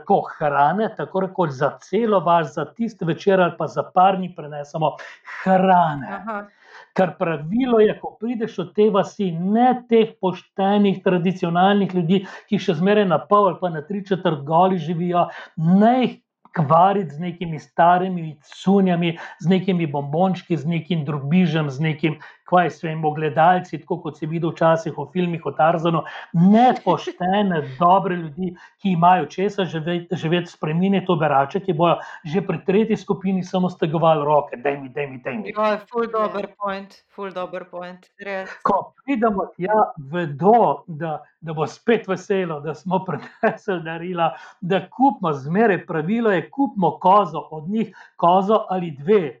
[0.05, 4.17] ko eh, hrane, tako rekoč za celo vas, za tisti večer ali pa za par
[4.17, 4.95] dni prenesemo
[5.43, 6.07] hrane.
[6.09, 6.45] Aha.
[6.97, 12.79] Ker pravilo je, ko prideš od te vasi, ne teh poštenih, tradicionalnih ljudi, ki še
[12.79, 15.27] zmeraj na pol ali pa na tri četrt goli živijo,
[15.57, 16.17] ne jih
[16.55, 22.17] kvariti z nekimi starimi sunjami, z nekimi bombončki, z nekim drubižem, z nekim
[22.49, 28.15] kaj s svojimi gledalci, tako kot si videl včasih v filmih o Tarzanu, nepoštene, dobre
[28.15, 33.69] ljudi, ki imajo česa živeti, spremeniti to berače, ki bojo že pri tretji skupini samo
[33.69, 35.53] stegovali roke, da mi, da mi, da mi.
[35.53, 38.09] To je full dober point, full dober point.
[38.25, 38.49] Res.
[38.63, 39.79] Ko pridemo tja,
[40.11, 46.49] vedo, da, da bo spet veselo, da smo prenesli darila, da kupimo zmeraj pravilo, je
[46.49, 49.39] kupimo kozo od njih, kozo ali dve.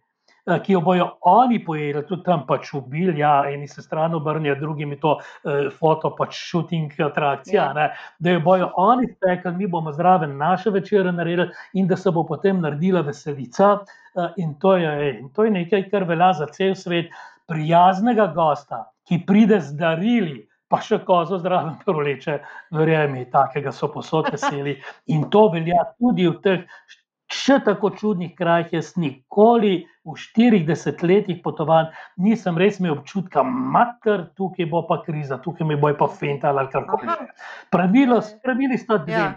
[0.49, 4.55] Eh, ki jo bojo oni pojedli, tudi tam pač ubili, ja, eni se stran obrnijo,
[4.57, 7.73] drugimi to eh, foto, pač shooting atrakcija, ja.
[7.73, 12.11] ne, da jo bojo oni spekli, mi bomo zraven naše večere naredili in da se
[12.11, 13.77] bo potem naredila veselica.
[14.15, 17.13] Eh, in to, je, in to je nekaj, kar velja za cel svet,
[17.49, 20.45] prijaznega gosta, ki pride z darili.
[20.69, 22.35] Pa še kozo zdravo proleče,
[22.77, 24.75] verjemi, takega so posod veseli.
[25.09, 26.75] In to velja tudi v teh
[27.31, 28.73] še tako čudnih krajih.
[28.79, 35.39] Jaz nikoli v 40 letih potovanj nisem res imel občutka, mater, tukaj bo pa kriza,
[35.43, 37.07] tukaj mi bo pa fenta ali kar koli.
[37.69, 39.13] Pravilo, pravili sta dve.
[39.13, 39.29] Ja.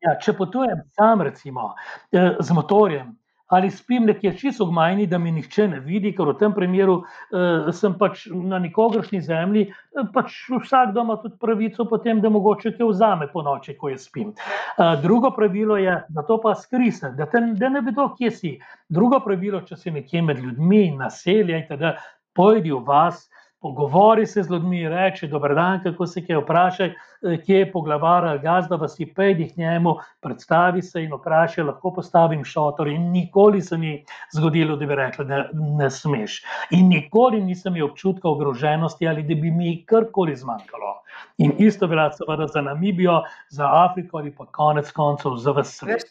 [0.00, 1.74] Ja, če potujem sam, recimo,
[2.12, 3.12] eh, z motorjem,
[3.50, 7.00] ali spim nekje čisto v majni, da mi nihče ne vidi, ker v tem primeru
[7.00, 12.76] uh, sem pač na nekogršni zemlji, uh, pač vsak doma tudi pravico, potem, da mogoče
[12.78, 14.30] te vzame po noči, ko jaz spim.
[14.30, 18.54] Uh, drugo pravilo je, da to pa skrise, da, te, da ne vedo, kje si.
[18.88, 21.96] Drugo pravilo, če si nekje med ljudmi, naselje, da
[22.38, 23.26] pojdi v vas.
[23.62, 28.24] Pogovori se z ljudmi, reče: Dobro dan, kako se kaj vprašaj, eh, kje je poglavar
[28.24, 32.88] ali gazda, vas ti pejdi k njemu, predstavi se in vprašaj, lahko postavim šotor.
[32.88, 36.42] In nikoli se ni zgodilo, da bi rekli, da ne smeš.
[36.70, 40.94] In nikoli nisem imel občutka ogroženosti ali da bi mi karkoli zmanjkalo.
[41.38, 46.02] In isto velja seveda za Namibijo, za Afriko ali pa konec koncev za vse svet.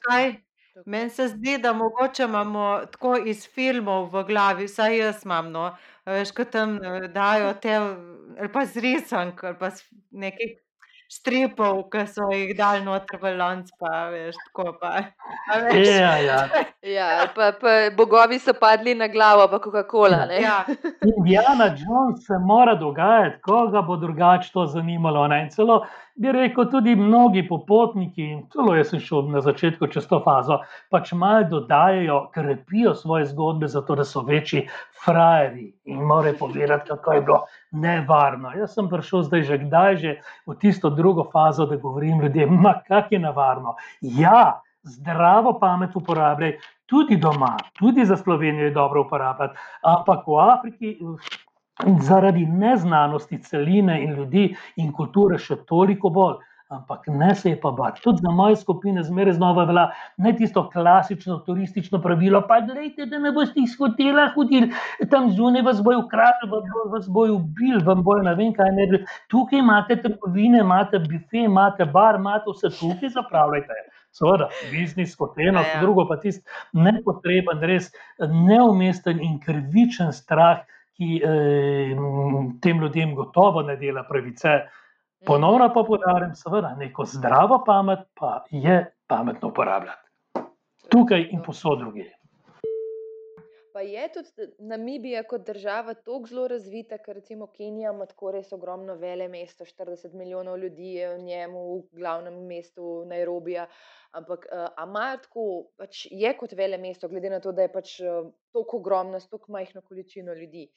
[0.85, 5.75] Meni se zdi, da mogoče imamo tako iz filmov v glavi, vsaj jaz imam, no,
[6.09, 7.75] veš, ko tam, eh, dajo te
[8.39, 9.69] ali pa z risank ali pa
[10.11, 10.53] nekaj
[11.09, 14.91] stripov, ki so jih dal noter v lonc, pa veš, tako pa.
[15.49, 15.87] a veš.
[15.87, 16.41] Ja, ja.
[16.85, 20.25] Ja, pa, pa bogovi so padli na glavo, pa Coca-Cola.
[20.29, 20.41] ne.
[20.41, 20.65] Ja,
[21.17, 25.27] Indiana Jones se mora dogajati, koga bo drugače to zanimalo.
[25.27, 25.41] Ne?
[25.43, 25.81] In celo
[26.15, 30.59] bi rekel, tudi mnogi popotniki, celo jaz sem šel na začetku čez to fazo,
[30.91, 34.67] pač malo dodajajo, krepijo svoje zgodbe, zato da so večji
[35.05, 38.51] frajeri in morajo povedati, kako je bilo nevarno.
[38.57, 40.11] Jaz sem prišel zdaj že kdaj že
[40.47, 43.75] v tisto drugo fazo, da govorim ljudem, ma kak je nevarno.
[44.01, 46.57] Ja, zdravo pamet uporabljaj.
[46.89, 50.97] Tudi doma, tudi za Slovenijo je dobro uporabljati, ampak v Afriki
[52.01, 56.39] zaradi neznanosti celine in ljudi in kulture še toliko bolj.
[56.69, 58.01] Ampak ne se je pa bati.
[58.01, 63.17] Tudi za moje skupine zmeraj znova velja ne tisto klasično turistično pravilo, pa gledajte, da
[63.19, 64.69] ne boste iz hotela hodili,
[65.09, 68.69] tam zunaj vas bojo ukradli, vas bojo- vas bojo ubili, vam bojo ne vem kaj
[68.71, 68.99] naredili.
[69.27, 73.73] Tukaj imate trgovine, imate bife, imate bar, imate vse tukaj zapravljajte.
[74.11, 75.81] Seveda, biznis kot eno, Ja, ja.
[75.81, 80.61] drugo pa tisti nepotreben, res neumesten in krivičen strah,
[80.97, 81.95] ki eh,
[82.61, 84.59] tem ljudem gotovo ne dela pravice.
[85.25, 90.09] Ponovno pa poudarjam, seveda, neko zdravo pamet pa je pametno uporabljati.
[90.89, 92.05] Tukaj in posod druge.
[93.73, 98.51] Pa je tudi Namibija kot država tako zelo razvita, ker recimo Kenija ima tako res
[98.55, 103.67] ogromno vele mesto, 40 milijonov ljudi je v njemu, v glavnem mestu Nairobija.
[104.11, 105.45] Ampak uh, a imajo tako,
[105.77, 109.29] pač je kot vele mesto, glede na to, da je pač uh, tako ogromno, s
[109.29, 110.69] tako majhno količino ljudi.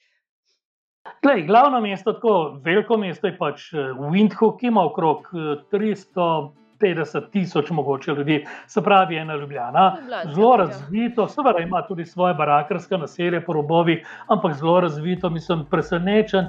[1.23, 7.25] Glej, glavno mesto, tako veliko mesto je pač eh, Windhoek, ki ima okrog eh, 350
[7.31, 8.37] tisoč mogoče ljudi,
[8.67, 9.83] se pravi ena Ljubljana.
[9.99, 15.65] Ljubljančan, Zelo razvito, seveda ima tudi svoje barakarske naselje po robovih, ampak zelo razvito, mislim,
[15.71, 16.47] presenečen.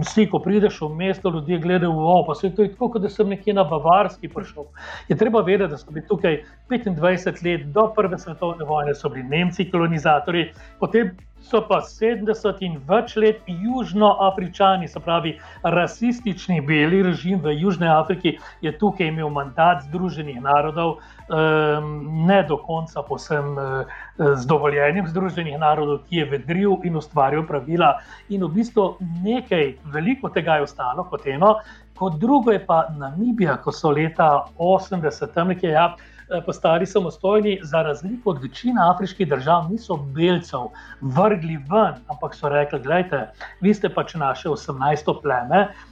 [0.00, 3.02] Vsi, ko prideš v mesto, ljudje gledajo v ovo, pa se to je tako, kot
[3.02, 4.70] da sem nekje na Bavarski prišel.
[5.08, 9.28] Je treba vedeti, da so bili tukaj 25 let do Prve svetovne vojne, so bili
[9.28, 10.48] Nemci kolonizatorji,
[10.80, 17.88] potem so pa 70 in več let južnoafričani, se pravi rasistični beli režim v Južni
[17.88, 21.90] Afriki, je tukaj imel mandat Združenih narodov, um,
[22.26, 27.96] ne do konca posem uh, z dovoljenjem Združenih narodov, ki je vedril in ustvaril pravila.
[28.30, 31.56] In v bistvu nekaj, veliko tega je ostalo kot eno,
[31.98, 35.70] kot drugo je pa Namibija, ko so leta 80 tam nekje.
[35.70, 36.11] Ja, eh,
[36.46, 42.80] Postali samostojni, za razliko od večine afriških držav, niso belcev vrgli ven, ampak so rekli:
[42.80, 45.20] Glejte, vi ste pač naše 18.
[45.22, 45.91] pleme, eh,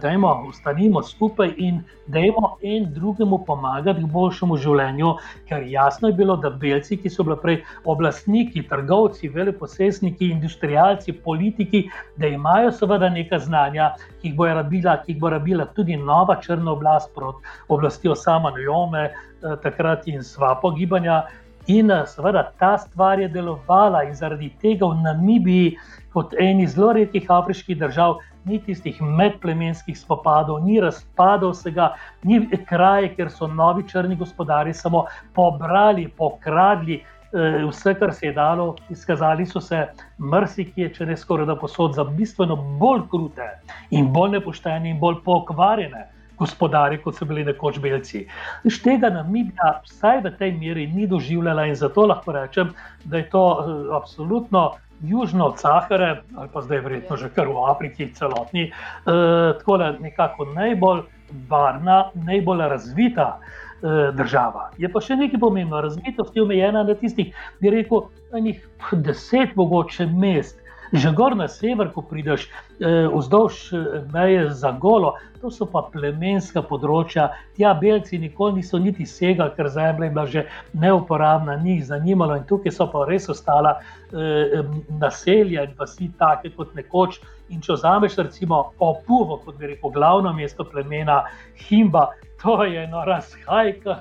[0.00, 5.12] dajmo, ostanimo skupaj in dajmo en drugemu pomagati k boljšemu življenju.
[5.48, 11.86] Ker jasno je bilo, da belci, ki so bili prej oblastniki, trgovci, veleposestniki, industrijalci, politiki,
[12.16, 16.38] da imajo seveda neka znanja, ki jih bo rabila, ki jih bo rabila tudi nova
[16.42, 21.24] črna oblast proti oblasti Osama Nojome, eh, takrat in svapo gibanja.
[21.66, 25.76] In eh, seveda ta stvar je delovala, in zaradi tega v Namibiji,
[26.16, 28.16] kot eni zelo redkih afriških držav,
[28.48, 31.90] ni tistih medplemenskih spopadov, ni razpadov vsega,
[32.24, 35.04] ni kraje, kjer so novi črni gospodari samo
[35.36, 37.02] pobrali, pokradli.
[37.36, 39.82] eh, Vse, kar se je dalo, izkazali so se
[40.18, 43.48] marsikje, če ne skoraj da posod, za bistveno bolj krute
[43.90, 46.06] in bolj nepoštene in bolj pokvarjene
[46.38, 48.24] gospodarje, kot so bili nekoč belci.
[48.64, 52.72] Iz tega Namibija, vsaj v tej meri, ni doživljala in zato lahko rečem,
[53.04, 54.70] da je to uh, absolutno.
[55.02, 58.72] Južno od Sahare, ali pa zdaj verjetno že kar v Afriki, celotni, eh,
[59.58, 61.02] tako da nekako najbolj
[61.48, 64.70] varna, najbolj razvita eh, država.
[64.78, 70.06] Je pa še nekaj pomembno, razvitost je omejena na tistih, bi rekel, enih deset mogoče
[70.06, 70.62] mest.
[70.92, 75.82] Že gor na sever, ko prideš eh, vzdolž eh, meje za golo, to so pa
[75.92, 77.28] plemenska področja.
[77.56, 80.44] Tja belci nikoli niso niti segali, ker zemlja je bila že
[80.74, 83.78] neuporabna, ni jih zanimalo in tukaj so pa res ostala
[84.12, 84.62] eh,
[85.00, 87.20] naselja in vasi take kot nekoč.
[87.50, 91.22] In če vzameš recimo Opuvo, kot bi rekel, glavno mesto plemena
[91.68, 92.08] Himba,
[92.46, 93.96] to je eno razhajka,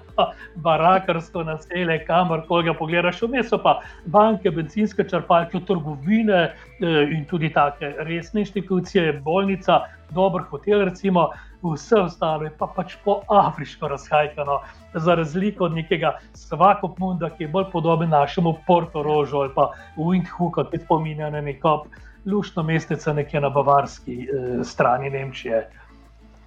[0.56, 7.50] barakarsko naselje, kamor koli ga pogledaš, vmes pa banke, benzinske črpalke, trgovine eh, in tudi
[7.54, 9.80] take resne inštitucije, bolnica,
[10.14, 11.30] dober hotel, recimo.
[11.66, 14.60] Vse ostalo je pa pač po afriško razhajkano,
[14.94, 20.84] za razliko od nekega Svakopmunda, ki je bolj podoben našemu Portorožu ali pa Windhoeku, ki
[20.84, 21.88] spominja na neko
[22.26, 25.64] luštno mestece nekje na bavarski eh, strani Nemčije.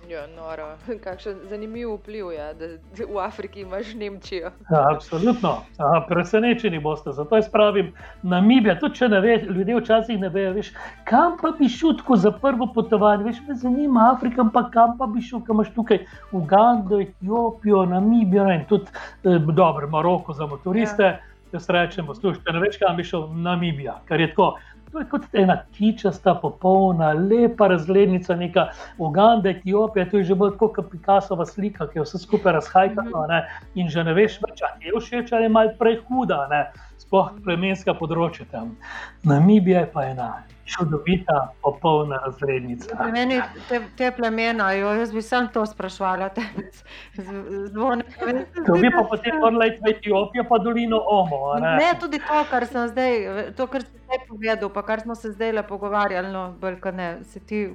[0.09, 0.67] Ja, noro.
[1.05, 2.67] Kakšen zanimiv vpliv je, da
[3.05, 4.51] v Afriki imaš Nemčijo.
[4.71, 5.51] Ja, absolutno.
[5.77, 7.13] Aha, presenečeni boste.
[7.13, 7.93] Zato jaz pravim,
[8.23, 10.71] Namibija, tudi če ne veš, ljudje včasih ne vejo, veš,
[11.05, 13.25] kam pa bi šel tako za prvo potovanje.
[13.29, 16.01] Veš, me zanima Afrika, pa kam pa bi šel, kam imaš tukaj
[16.33, 21.03] Ugando, Etiopijo, Namibijo in tudi eh, dobro, Maroko za motoriste.
[21.03, 21.19] Ja.
[21.53, 24.55] Jaz rečem, poslušaj, ne veš, kam bi šel Namibija, ker je tako.
[24.93, 30.57] To je kot ena kičasta, popolna, lepa razglednica, neka Uganda, Etiopija, to je že bolj
[30.61, 33.43] kot Picassova slika, ki je vse skupaj razhajkano ne?
[33.75, 36.47] in že ne veš več, ali je všeč ali je malo prehuda,
[37.09, 38.77] sploh plemenska področja tam.
[39.25, 40.29] Namibija je pa ena.
[40.69, 43.07] Čudovita, popolna razrednica.
[43.09, 43.39] Meni
[43.71, 46.29] te, te plemena, jo, jaz bi sem to sprašvala.
[47.73, 48.05] Zvone.
[48.67, 51.57] To bi pa potem morala iti v Etiopijo, pa dolino Omo.
[51.57, 51.73] Ne?
[51.81, 53.17] ne, tudi to, kar sem zdaj,
[53.57, 57.15] to, kar sem zdaj povedal, pa kar smo se zdaj le pogovarjali, no, brka, ne,
[57.33, 57.71] se ti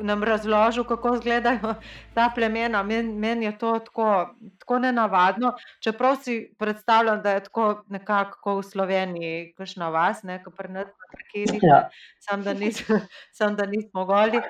[0.00, 1.74] nam razložil, kako izgledajo
[2.14, 2.82] ta plemena.
[2.82, 5.52] Meni men je to tako, tako nenavadno.
[5.80, 10.72] Čeprav si predstavljam, da je tako nekako v Sloveniji, kot na vas, ne kot pri
[10.72, 10.88] nas,
[11.32, 11.88] ki ja.
[12.20, 13.00] sam, da nismo,
[13.38, 14.42] sam, da nismo goli.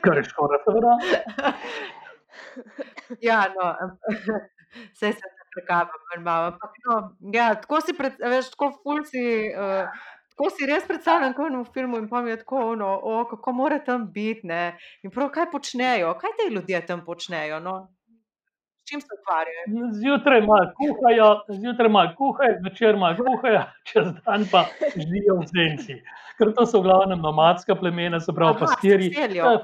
[0.00, 0.98] Kar je škoda, seveda.
[3.20, 3.74] Ja, no,
[4.94, 5.88] vse se prekava,
[6.24, 9.24] ampak no, ja, tako si predstavljaš, tako fulci.
[9.56, 9.88] Uh,
[10.36, 13.52] Tako si res predstavljam, kot v filmu, in pa mi je tako, ono, o, kako
[13.56, 14.44] mora tam biti.
[14.46, 14.76] Ne?
[15.02, 17.60] In prav, kaj počnejo, kaj te ljudje tam počnejo.
[17.64, 17.76] No?
[18.86, 19.64] S čim se ukvarjajo?
[19.92, 25.96] Zjutraj malo kuhajo, zjutraj malo kuhajo, zvečer malo kuhajo, čez dan pa živijo v senci
[26.36, 29.08] ker to so v glavnem nomadska plemena, se pravi, pastiri,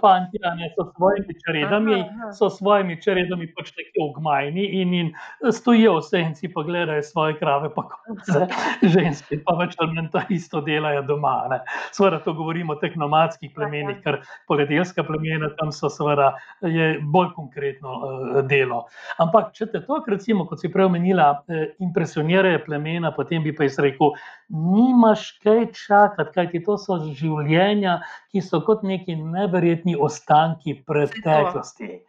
[0.01, 2.33] fanti, ne, so svojimi čredami, aha, aha.
[2.33, 5.11] so svojimi čredami pač tako ogmajni in, in
[5.53, 8.47] stojijo v senci, pa gledajo svoje krave, pa konce,
[8.95, 11.35] ženske, pa več ali manj to isto delajo doma.
[11.93, 16.33] Sveda to govorimo o teh nomadskih plemenih, ker poledelska plemena tam so seveda
[16.65, 18.87] je bolj konkretno uh, delo.
[19.21, 23.67] Ampak, če te to, recimo, kot si prej omenila, eh, impresionirajo plemena, potem bi pa
[23.69, 24.15] jaz rekel,
[24.49, 28.01] nimaš kaj čakati, kaj ti to so življenja,
[28.33, 32.01] ki so kot neki neverjetni ostanki preteklosti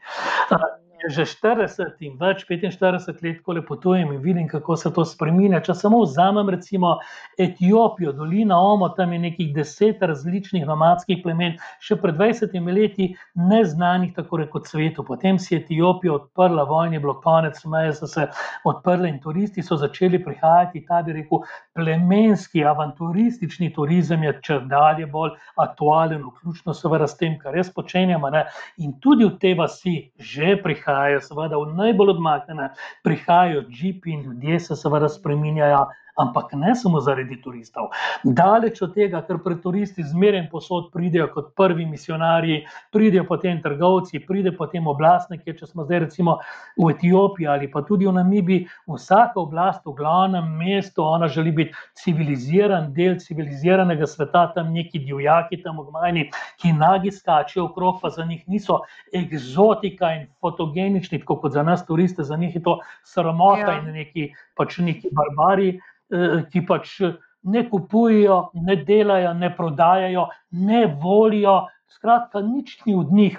[1.10, 5.60] že 40 in več, 45 let, ko le potujem in vidim, kako se to spremenja.
[5.64, 6.96] Če samo vzamem, recimo
[7.40, 14.14] Etiopijo, dolina Omo, tam je nekih deset različnih nomadskih plemen, še pred 20 leti neznanih,
[14.16, 15.04] tako rekoč, svetu.
[15.04, 18.28] Potem si Etiopijo odprla, vojni bilo konec, meje so se
[18.64, 20.86] odprle in turisti so začeli prihajati.
[20.88, 21.44] Ta bi rekel,
[21.76, 28.32] plemenski, avanturistični turizem je če dalje bolj aktualen, vključno seveda s tem, kar res počenjamo.
[28.34, 28.46] Ne?
[28.80, 32.70] In tudi v te vasi že prihajajo prihajajo, seveda v najbolj odmaknjene,
[33.04, 37.90] prihajajo džipi in ljudje se seveda spremenjajo ampak ne samo zaradi turistov.
[38.24, 44.22] Daleč od tega, ker pred turisti zmeraj posod pridejo kot prvi misionarji, pridejo potem trgovci,
[44.28, 45.56] pride potem oblastniki.
[45.58, 46.38] Če smo zdaj recimo
[46.78, 51.74] v Etiopiji ali pa tudi v Namibiji, vsaka oblast v glavnem mestu, ona želi biti
[51.98, 56.30] civiliziran del civiliziranega sveta, tam neki divjaki, tam ogmajni,
[56.62, 58.82] ki nagi skačijo okrog, pa za njih niso
[59.14, 63.80] eksotika in fotogenični, tako kot za nas turiste, za njih je to sramota ja.
[63.80, 65.74] in neki, pač neki barbari.
[66.14, 67.00] Eh, ki pač
[67.44, 71.56] ne kupujejo, ne delajo, ne prodajajo, ne volijo.
[71.94, 73.38] Skratka, nič ni od njih,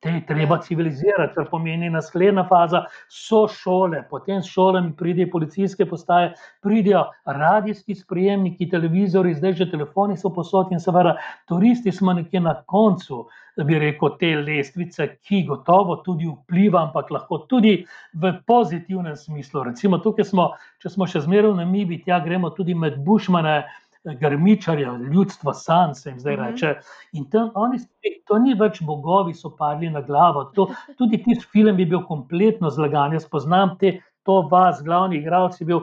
[0.00, 2.84] te je treba civilizirati, kar pomeni naslednja faza.
[3.08, 10.16] So šole, potem s šolami pridejo policijske postaje, pridejo radijski sprejemniki, televizori, zdaj že telefoni
[10.16, 11.16] so posod in seveda
[11.48, 13.26] turisti smo nekje na koncu
[13.56, 17.82] bi rekel, te lestvice, ki gotovo tudi vpliva, ampak lahko tudi
[18.16, 19.66] v pozitivnem smislu.
[19.68, 20.48] Recimo, tukaj smo,
[20.80, 23.60] če smo še zmeraj na Mibi, tja gremo tudi med Bušmane.
[24.04, 26.44] Grmičarja, ljudstva, san se jim zdaj mhm.
[26.44, 26.74] reče.
[27.12, 27.78] In tam oni,
[28.26, 30.44] to ni več bogovi, so padli na glavo.
[30.56, 33.12] To, tudi tisti film je bil kompletno zlagan.
[33.12, 35.80] Jaz poznam te to vas, glavni igralec, je bil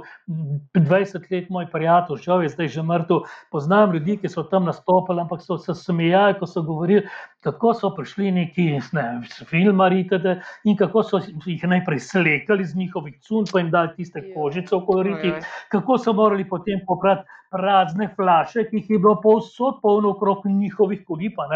[0.73, 3.25] 20 let moj prijatelj, žal je zdaj že mrtev.
[3.51, 7.03] Poznam ljudi, ki so tam nastopili, ampak so se smejali, ko so govorili,
[7.43, 9.07] kako so prišli neki ne,
[9.49, 10.05] filmari
[10.63, 14.33] in kako so jih najprej slekali z njihovih cun, pa jim dali tiste ja.
[14.35, 15.33] kožice v koloriti,
[15.71, 17.27] kako so morali potem poprati.
[17.49, 21.47] Prazne flaše, ki jih je bilo povsod polno okrog njihovih kolipa,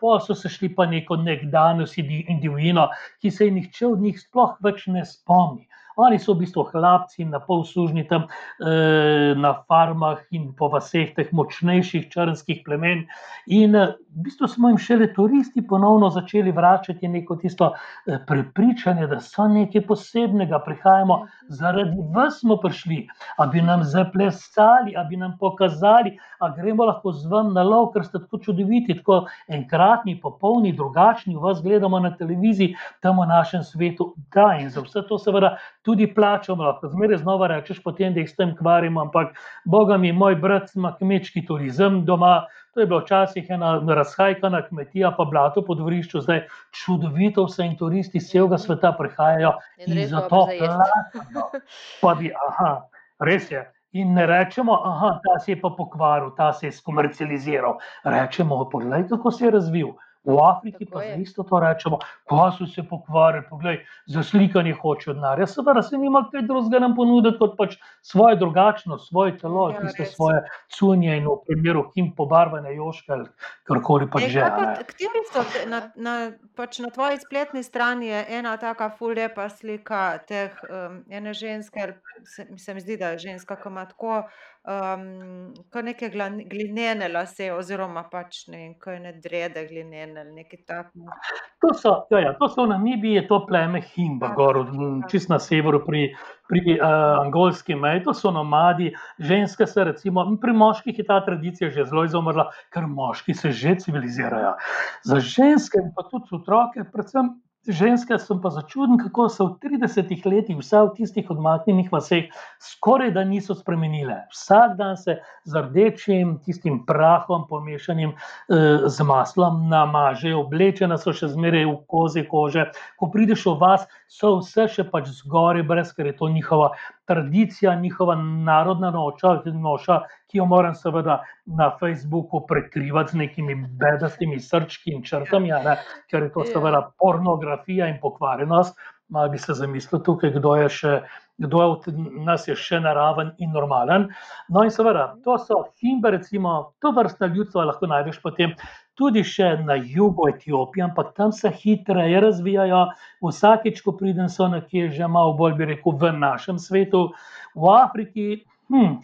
[0.00, 2.86] pa so se šli pa neko nekdanjost in divjino,
[3.20, 5.68] ki se jih nihče od njih sploh več ne spomni.
[6.02, 11.12] Oni so v bistvu hlapci, na pol služni tam eh, na farmah in po vseh
[11.14, 13.06] teh močnejših črnskih plemen.
[13.46, 19.06] In eh, v bistvu smo jim šele turisti ponovno začeli vračati neko tisto eh, prepričanje,
[19.06, 23.06] da so nekaj posebnega, prihajamo zaradi vas, smo prišli,
[23.38, 27.92] da bi nam zaplesali, da bi nam pokazali, da gremo lahko z vami na lov,
[27.94, 33.62] ker ste tako čudoviti, tako enkratni, popolni, drugačni, vas gledamo na televiziji, tam v našem
[33.62, 34.14] svetu.
[34.34, 38.30] Da, in za vse to seveda tudi plačamo, lahko zmeraj znova rečeš, potem, da jih
[38.30, 42.46] s tem kvarimo, ampak Boga mi, moj brat ima kmečki turizem doma.
[42.74, 47.76] To je bila včasih ena razhajkana kmetija, pa blato po dvorišču, zdaj čudovito vse in
[47.76, 51.60] turisti iz celega sveta prihajajo In in zato plačajo.
[52.00, 52.72] Pa bi, aha,
[53.20, 53.66] res je.
[53.92, 54.78] In ne rečemo,
[55.24, 57.76] da se je pa pokvaril, ta se je skomercializiral.
[58.04, 59.92] Rečemo, poglej, kako se je razvil.
[60.24, 61.16] V Afriki Tako pa je.
[61.18, 61.98] isto to rečemo,
[62.30, 65.40] ko so se pokvarili, poglej, za slikanje hočejo denar.
[65.40, 69.80] Jaz seveda se nima kaj drugega nam ponuditi, kot pač svoje drugačnost, svoje telo, Ja,
[69.80, 70.14] tiste res.
[70.14, 73.26] svoje cunje in v primeru kim pobarvane joške ali
[73.64, 74.46] karkoli pač že.
[74.86, 76.14] Kateri so na, na,
[76.54, 81.94] pač na tvoji spletni strani je ena taka ful lepa slika teh um, ene ženske,
[82.24, 84.22] se, se mi zdi, da je ženska, ki ima tako
[84.68, 86.10] um, neke
[86.50, 91.16] glinene lase, oziroma pač ne vem, kaj ne drede glinene ali nekaj takega.
[91.62, 94.72] To so, ja, ja, to so v Namibiji, to pleme Himba, Ja, gor, ja.
[94.72, 96.14] m, čist na severu pri,
[96.48, 98.04] pri uh, angolski meji.
[98.04, 102.86] To so nomadi, ženske se recimo, pri moških je ta tradicija že zelo izumrla, ker
[102.86, 104.56] moški se že civilizirajo.
[105.04, 107.34] Za ženske pa tudi otroke, predvsem
[107.68, 113.12] ženske, sem pa začuden, kako so v 30 letih, vsaj v tistih odmaknjenih vaseh, skoraj
[113.14, 114.26] da niso spremenile.
[114.34, 121.30] Vsak dan se z rdečim, tistim prahom, pomešanim eh, z maslom namažejo, oblečene so še
[121.30, 122.66] zmeraj v kozi kože.
[122.98, 126.72] Ko prideš v vas, so vse še pač zgoraj, brez ker je to njihova
[127.06, 130.00] tradicija, njihova narodna noča, noša,
[130.30, 135.76] ki jo moram seveda na Facebooku prekrivati z nekimi bedastimi srčki in črtami, ne,
[136.10, 136.52] ker je to Ja.
[136.52, 138.78] seveda pornografija in pokvarjenost.
[139.08, 141.02] Malo bi se zamislil tukaj, kdo je še.
[141.40, 141.86] Kdo je od
[142.26, 144.08] nas je še naraven in normalen.
[144.52, 148.52] No, in seveda, to so himbe, recimo, to vrsta ljudstva lahko najdeš potem
[148.98, 152.84] tudi še na jugu Etiopije, ampak tam se hitreje razvijajo.
[153.24, 157.08] Vsakič, ko pridem, so nekje že malo bolj, bi rekel, v našem svetu.
[157.56, 159.00] V Afriki, hm,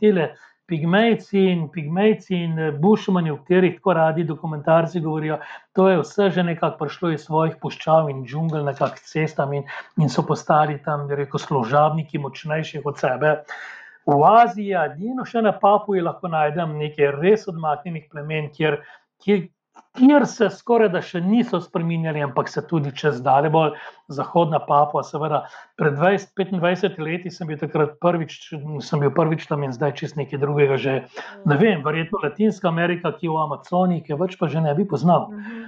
[0.00, 0.32] tele
[0.68, 5.38] pigmejci in pigmejci in eh, bušmani, o katerih tako radi dokumentarci govorijo,
[5.72, 9.66] to je vse že nekako prišlo iz svojih puščav in džungel, nekako s cestami in,
[10.04, 13.34] in so postali tam, bi rekel, služabniki, močnejši od sebe.
[14.08, 18.78] V Aziji, edino še na Papuji lahko najdem nekaj res odmaknjenih plemen, kjer,
[19.24, 19.48] kjer,
[19.98, 23.72] kjer se skoraj da še niso spremenjali, ampak se tudi čez dalje bolj.
[24.08, 25.42] Zahodna Papua, seveda,
[25.76, 28.38] pred 20-25 leti sem bil takrat prvič,
[28.84, 30.94] sem bil prvič tam in zdaj čist nekaj drugega že.
[31.44, 34.74] Ne vem, verjetno Latinska Amerika, ki je v Amazoniji, ki je več pa že ne
[34.78, 35.28] bi poznal.
[35.32, 35.66] Mhm.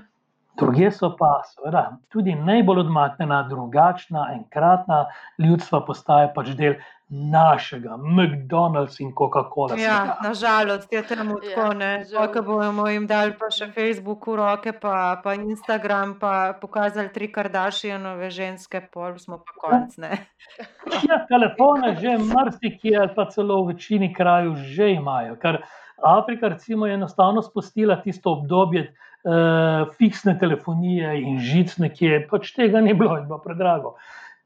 [0.61, 1.82] Druge so pa, seveda,
[2.12, 5.06] tudi najbolj odmaknjena, drugačna, enkratna
[5.40, 6.74] ljudstva postaje pač del
[7.11, 9.76] našega, McDonald's in Coca-Cola.
[9.78, 12.04] Ja, nažalost je temu Ja, tako, ne.
[12.11, 12.32] žal.
[12.32, 17.26] Ko bomo jim dali pa še Facebook v roke, pa, pa Instagram, pa pokazali tri
[17.32, 20.26] Kardashianove ženske, pol smo pa konc, ne.
[21.08, 25.34] Ja, telefone že marsikje, ali pa celo v večini krajev že imajo.
[25.42, 25.62] Ker
[26.02, 28.86] Afrika, recimo, je enostavno spustila tisto obdobje
[29.24, 33.96] uh, fiksne telefonije in žic nekje, pač tega ni bilo in bilo predrago.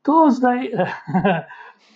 [0.05, 0.89] To zdaj, uh,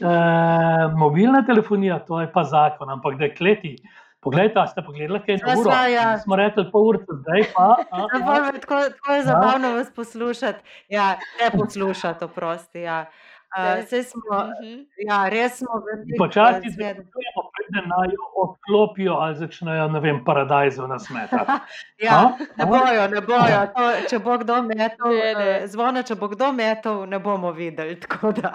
[0.99, 3.77] mobilna telefonija, to je pa zakon, ampak dekleti.
[4.21, 5.71] Poglejte, a ste pogledali, kaj je na Sva, uro?
[5.87, 6.07] ja.
[6.19, 7.67] Smo rekli pol ure, zdaj pa.
[7.87, 9.23] A, Ja, a, me Tako, tako je Ja.
[9.25, 10.59] zabavno vas poslušati.
[10.89, 12.81] Ja, ne poslušati, oprosti.
[12.81, 13.05] Ja.
[13.51, 14.21] Uh, saj smo,
[14.53, 14.75] Mhm.
[15.01, 17.09] ja, res smo veliko Počasi zavedamo,
[17.51, 21.53] preden naj jo odklopijo ali začnejo, ne vem, paradajzo nasmetati.
[21.99, 22.33] Ja, A?
[22.57, 23.61] ne bojo, ne bojo.
[23.73, 25.49] To, če bo kdo metal, Ne, ne.
[25.55, 27.97] eh, zvone, če bo kdo metal, ne bomo videli.
[28.03, 28.53] Tako da.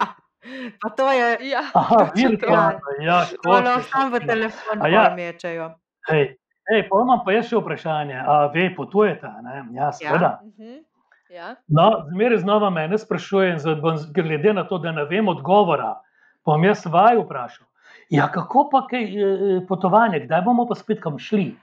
[0.77, 5.09] Pa to je, Ja, Aha, virtualno, ja, to lahko samo v telefon A ja.
[5.09, 5.71] mečejo.
[6.05, 6.35] Hej,
[6.67, 8.17] hej, pa imam pa jaz še vprašanje.
[8.17, 9.25] A ve, potujete?
[9.41, 9.65] Ne?
[9.73, 10.37] Ja, seveda.
[10.45, 10.83] Mhm.
[11.29, 11.55] Ja.
[11.67, 16.01] No, zmeraj znova mene z- glede na to, da ne vem odgovora,
[16.45, 17.67] bom jaz vaju vprašal.
[18.09, 21.55] Ja, kako pa kaj eh, potovanje, kdaj bomo pa spet kam šli?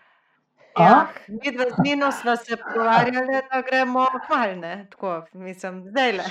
[0.74, 0.82] A?
[0.82, 4.86] Ja, mi dva z Nino sva se pogovarjali, da gremo hvalne.
[4.90, 6.24] Tako, mislim, zdaj le.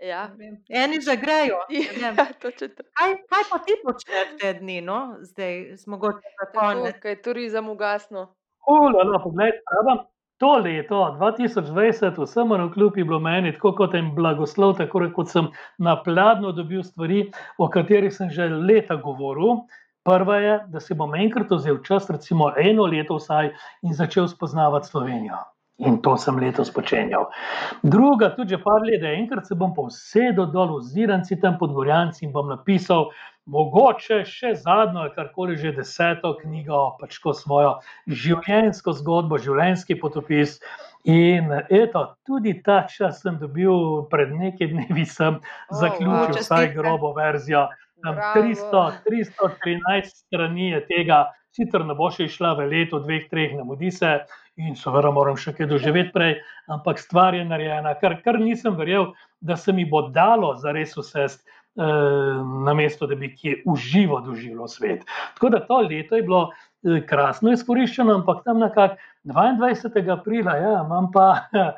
[0.00, 0.28] Ja.
[0.70, 1.58] Eni že grejo.
[2.00, 2.12] Ja.
[2.14, 5.16] Kaj, kaj pa ti počneš te dni, no?
[5.20, 7.02] Zdaj smo mogoče za Tako, konec.
[7.02, 8.26] ko je turizem ugasnil.
[8.66, 10.04] Ulala, poglej, pravim,
[10.38, 15.30] to leto, 2020, vsem na kljub je bilo meni tako kot en blagoslov, tako kot
[15.30, 17.26] sem napladno dobil stvari,
[17.58, 19.66] o katerih sem že leta govoril.
[20.06, 23.50] Prva je, da si bom enkrat vzel čas, recimo eno leto vsaj,
[23.82, 25.42] in začel spoznavati Slovenijo.
[25.78, 27.28] In to sem letos počenjal.
[27.86, 31.70] Druga, tudi že par let, da enkrat se bom posedel dol v Ziranci, tam pod
[31.70, 33.14] Gorjanci in bom napisal,
[33.46, 37.78] mogoče še zadnjo, karkoli že deseto knjigo, pač ko svojo
[38.10, 40.58] življenjsko zgodbo, življenjski potopis.
[41.06, 46.42] In eto, tudi ta čas sem dobil, pred nekaj dnevi sem O, zaključil wow.
[46.42, 47.68] vsaj grobo verzijo.
[48.02, 48.40] Tam Bravo.
[48.40, 51.24] 300, 313 strani je tega,
[51.56, 54.12] sicer ne bo še išla v letu, dveh, treh, ne mudi se,
[54.58, 56.34] in seveda moram še kaj doživeti prej,
[56.70, 61.44] ampak stvar je narejena, kar, kar nisem verjel, da se mi bo dalo zares usest,
[61.78, 61.84] eh,
[62.66, 65.06] namesto da bi kje uživo doživel svet.
[65.38, 68.98] Tako da to leto je bilo eh, krasno izkoriščeno, ampak tam nekako
[69.30, 70.06] 22.
[70.14, 71.30] aprila, ja, imam pa.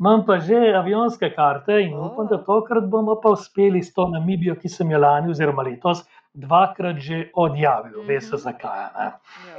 [0.00, 4.56] Imam pa že avionske karte in upam, da tokrat bomo pa uspeli s to Namibijo,
[4.58, 6.02] ki sem jo lani oziroma letos
[6.34, 8.00] dvakrat že odjavil.
[8.00, 8.08] Mhm.
[8.08, 8.86] Veste zakaj?
[8.98, 9.10] Ne?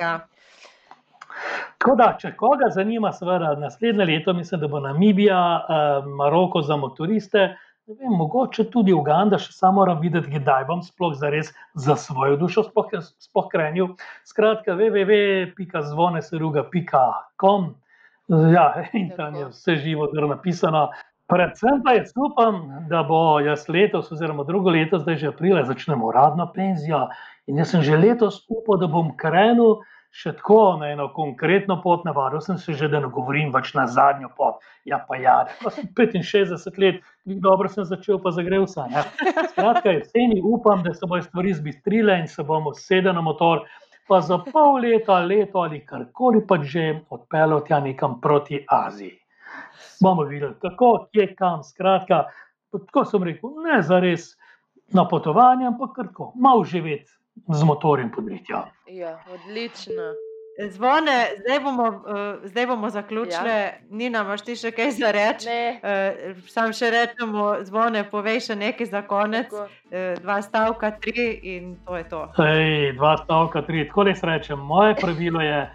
[0.02, 0.20] Ja.
[1.78, 6.76] Tako da, če koga zanima, seveda naslednje leto, mislim, da bo Namibija, eh, Maroko za
[6.76, 7.40] motoriste.
[7.40, 7.58] Ne
[7.88, 12.64] Vem, mogoče tudi Uganda, še samo moram videti, kdaj bom sploh zares za svojo dušo
[12.66, 12.90] sploh,
[13.22, 13.92] sploh krenil.
[14.26, 17.68] Skratka, www.zvoneseruga.com.
[18.28, 20.90] Ja, in tam je vse živo, kar napisano.
[21.30, 26.06] Predvsem pa jaz upam, da bo jaz letos, oziroma drugo leto, zdaj že aprila, začnemo
[26.06, 27.08] uradno penzijo.
[27.50, 29.82] In jaz sem že letos upal, da bom krenil
[30.16, 33.84] še tako na eno konkretno pot, navadil sem se že, da ne govorim več na
[33.90, 34.62] zadnjo pot.
[34.88, 38.94] Ja, pa ja, pa sem 65 let, dobro sem začel, pa zagrev sem.
[39.52, 43.66] Skratka, jeseni upam, da se bodo stvari zbistrile in se bomo sedeli na motor,
[44.08, 49.20] pa za pol leta, leto ali karkoli pa že odpeljal tja nekam proti Aziji.
[50.02, 51.64] Bomo videli, kako, kje, kam.
[51.64, 52.26] Skratka,
[52.72, 54.36] tako sem rekel, ne za res
[54.94, 57.12] na potovanje, ampak kar tako, malo živeti
[57.48, 58.66] z motorjem podritja.
[58.88, 60.14] Ja, odlično.
[60.60, 63.50] Zvone, zdaj bomo, uh, zdaj bomo zaključili.
[63.50, 63.72] Ja.
[63.90, 65.56] Nina, imaš ti še kaj za reči?
[65.84, 69.66] Uh, sam še rečemo, zvone, povej še nekaj za konec, tako.
[69.92, 71.26] uh, dva stavka, tri
[71.56, 72.22] in to je to.
[72.40, 73.84] Ej, dva stavka, tri.
[73.90, 74.60] Tako res rečem.
[74.60, 75.66] Moje pravilo je,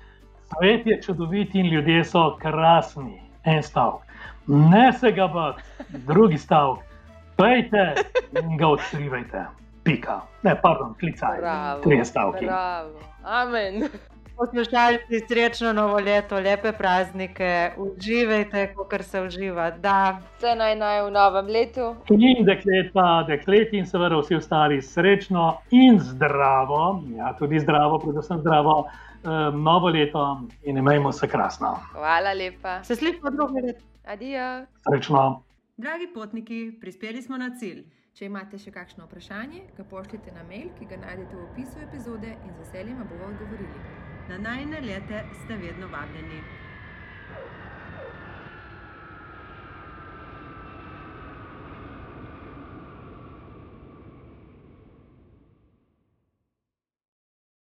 [0.56, 3.20] svet je čudovit in ljudje so krasni.
[3.44, 4.08] En stavek.
[4.48, 5.62] Ne se ga bati,
[6.08, 6.84] drugi stavek.
[7.36, 7.84] Pejte
[8.36, 9.44] in ga odkrivajte.
[9.84, 10.20] Pika.
[10.42, 11.38] Ne, pardon, klicaj.
[11.40, 11.82] Bravo.
[11.82, 12.44] Trije stavki.
[12.46, 13.00] Bravo.
[13.24, 13.88] Amen.
[14.40, 19.70] Poslušalci, srečno novo leto, lepe praznike, uživajte, kot se uživa.
[19.70, 21.90] Da, Vse naj naj v novem letu.
[22.08, 28.86] In dekleta, dekleti in seveda vsi ostali srečno in zdravo, ja, tudi zdravo, predvsem zdravo,
[28.88, 30.24] eh, novo leto
[30.64, 31.76] in imejmo se krasno.
[31.92, 32.82] Hvala lepa.
[32.84, 33.84] se slišimo drugi let.
[34.06, 34.66] Adijo.
[34.88, 35.42] Srečno.
[35.76, 37.84] Dragi potniki, prispeli smo na cilj.
[38.20, 42.34] Če imate še kakšno vprašanje, ga pošljite na mail, ki ga najdete v opisu epizode
[42.34, 43.80] in z veseljem bomo odgovorili.
[44.28, 46.42] Na najne lete ste vedno vabljeni.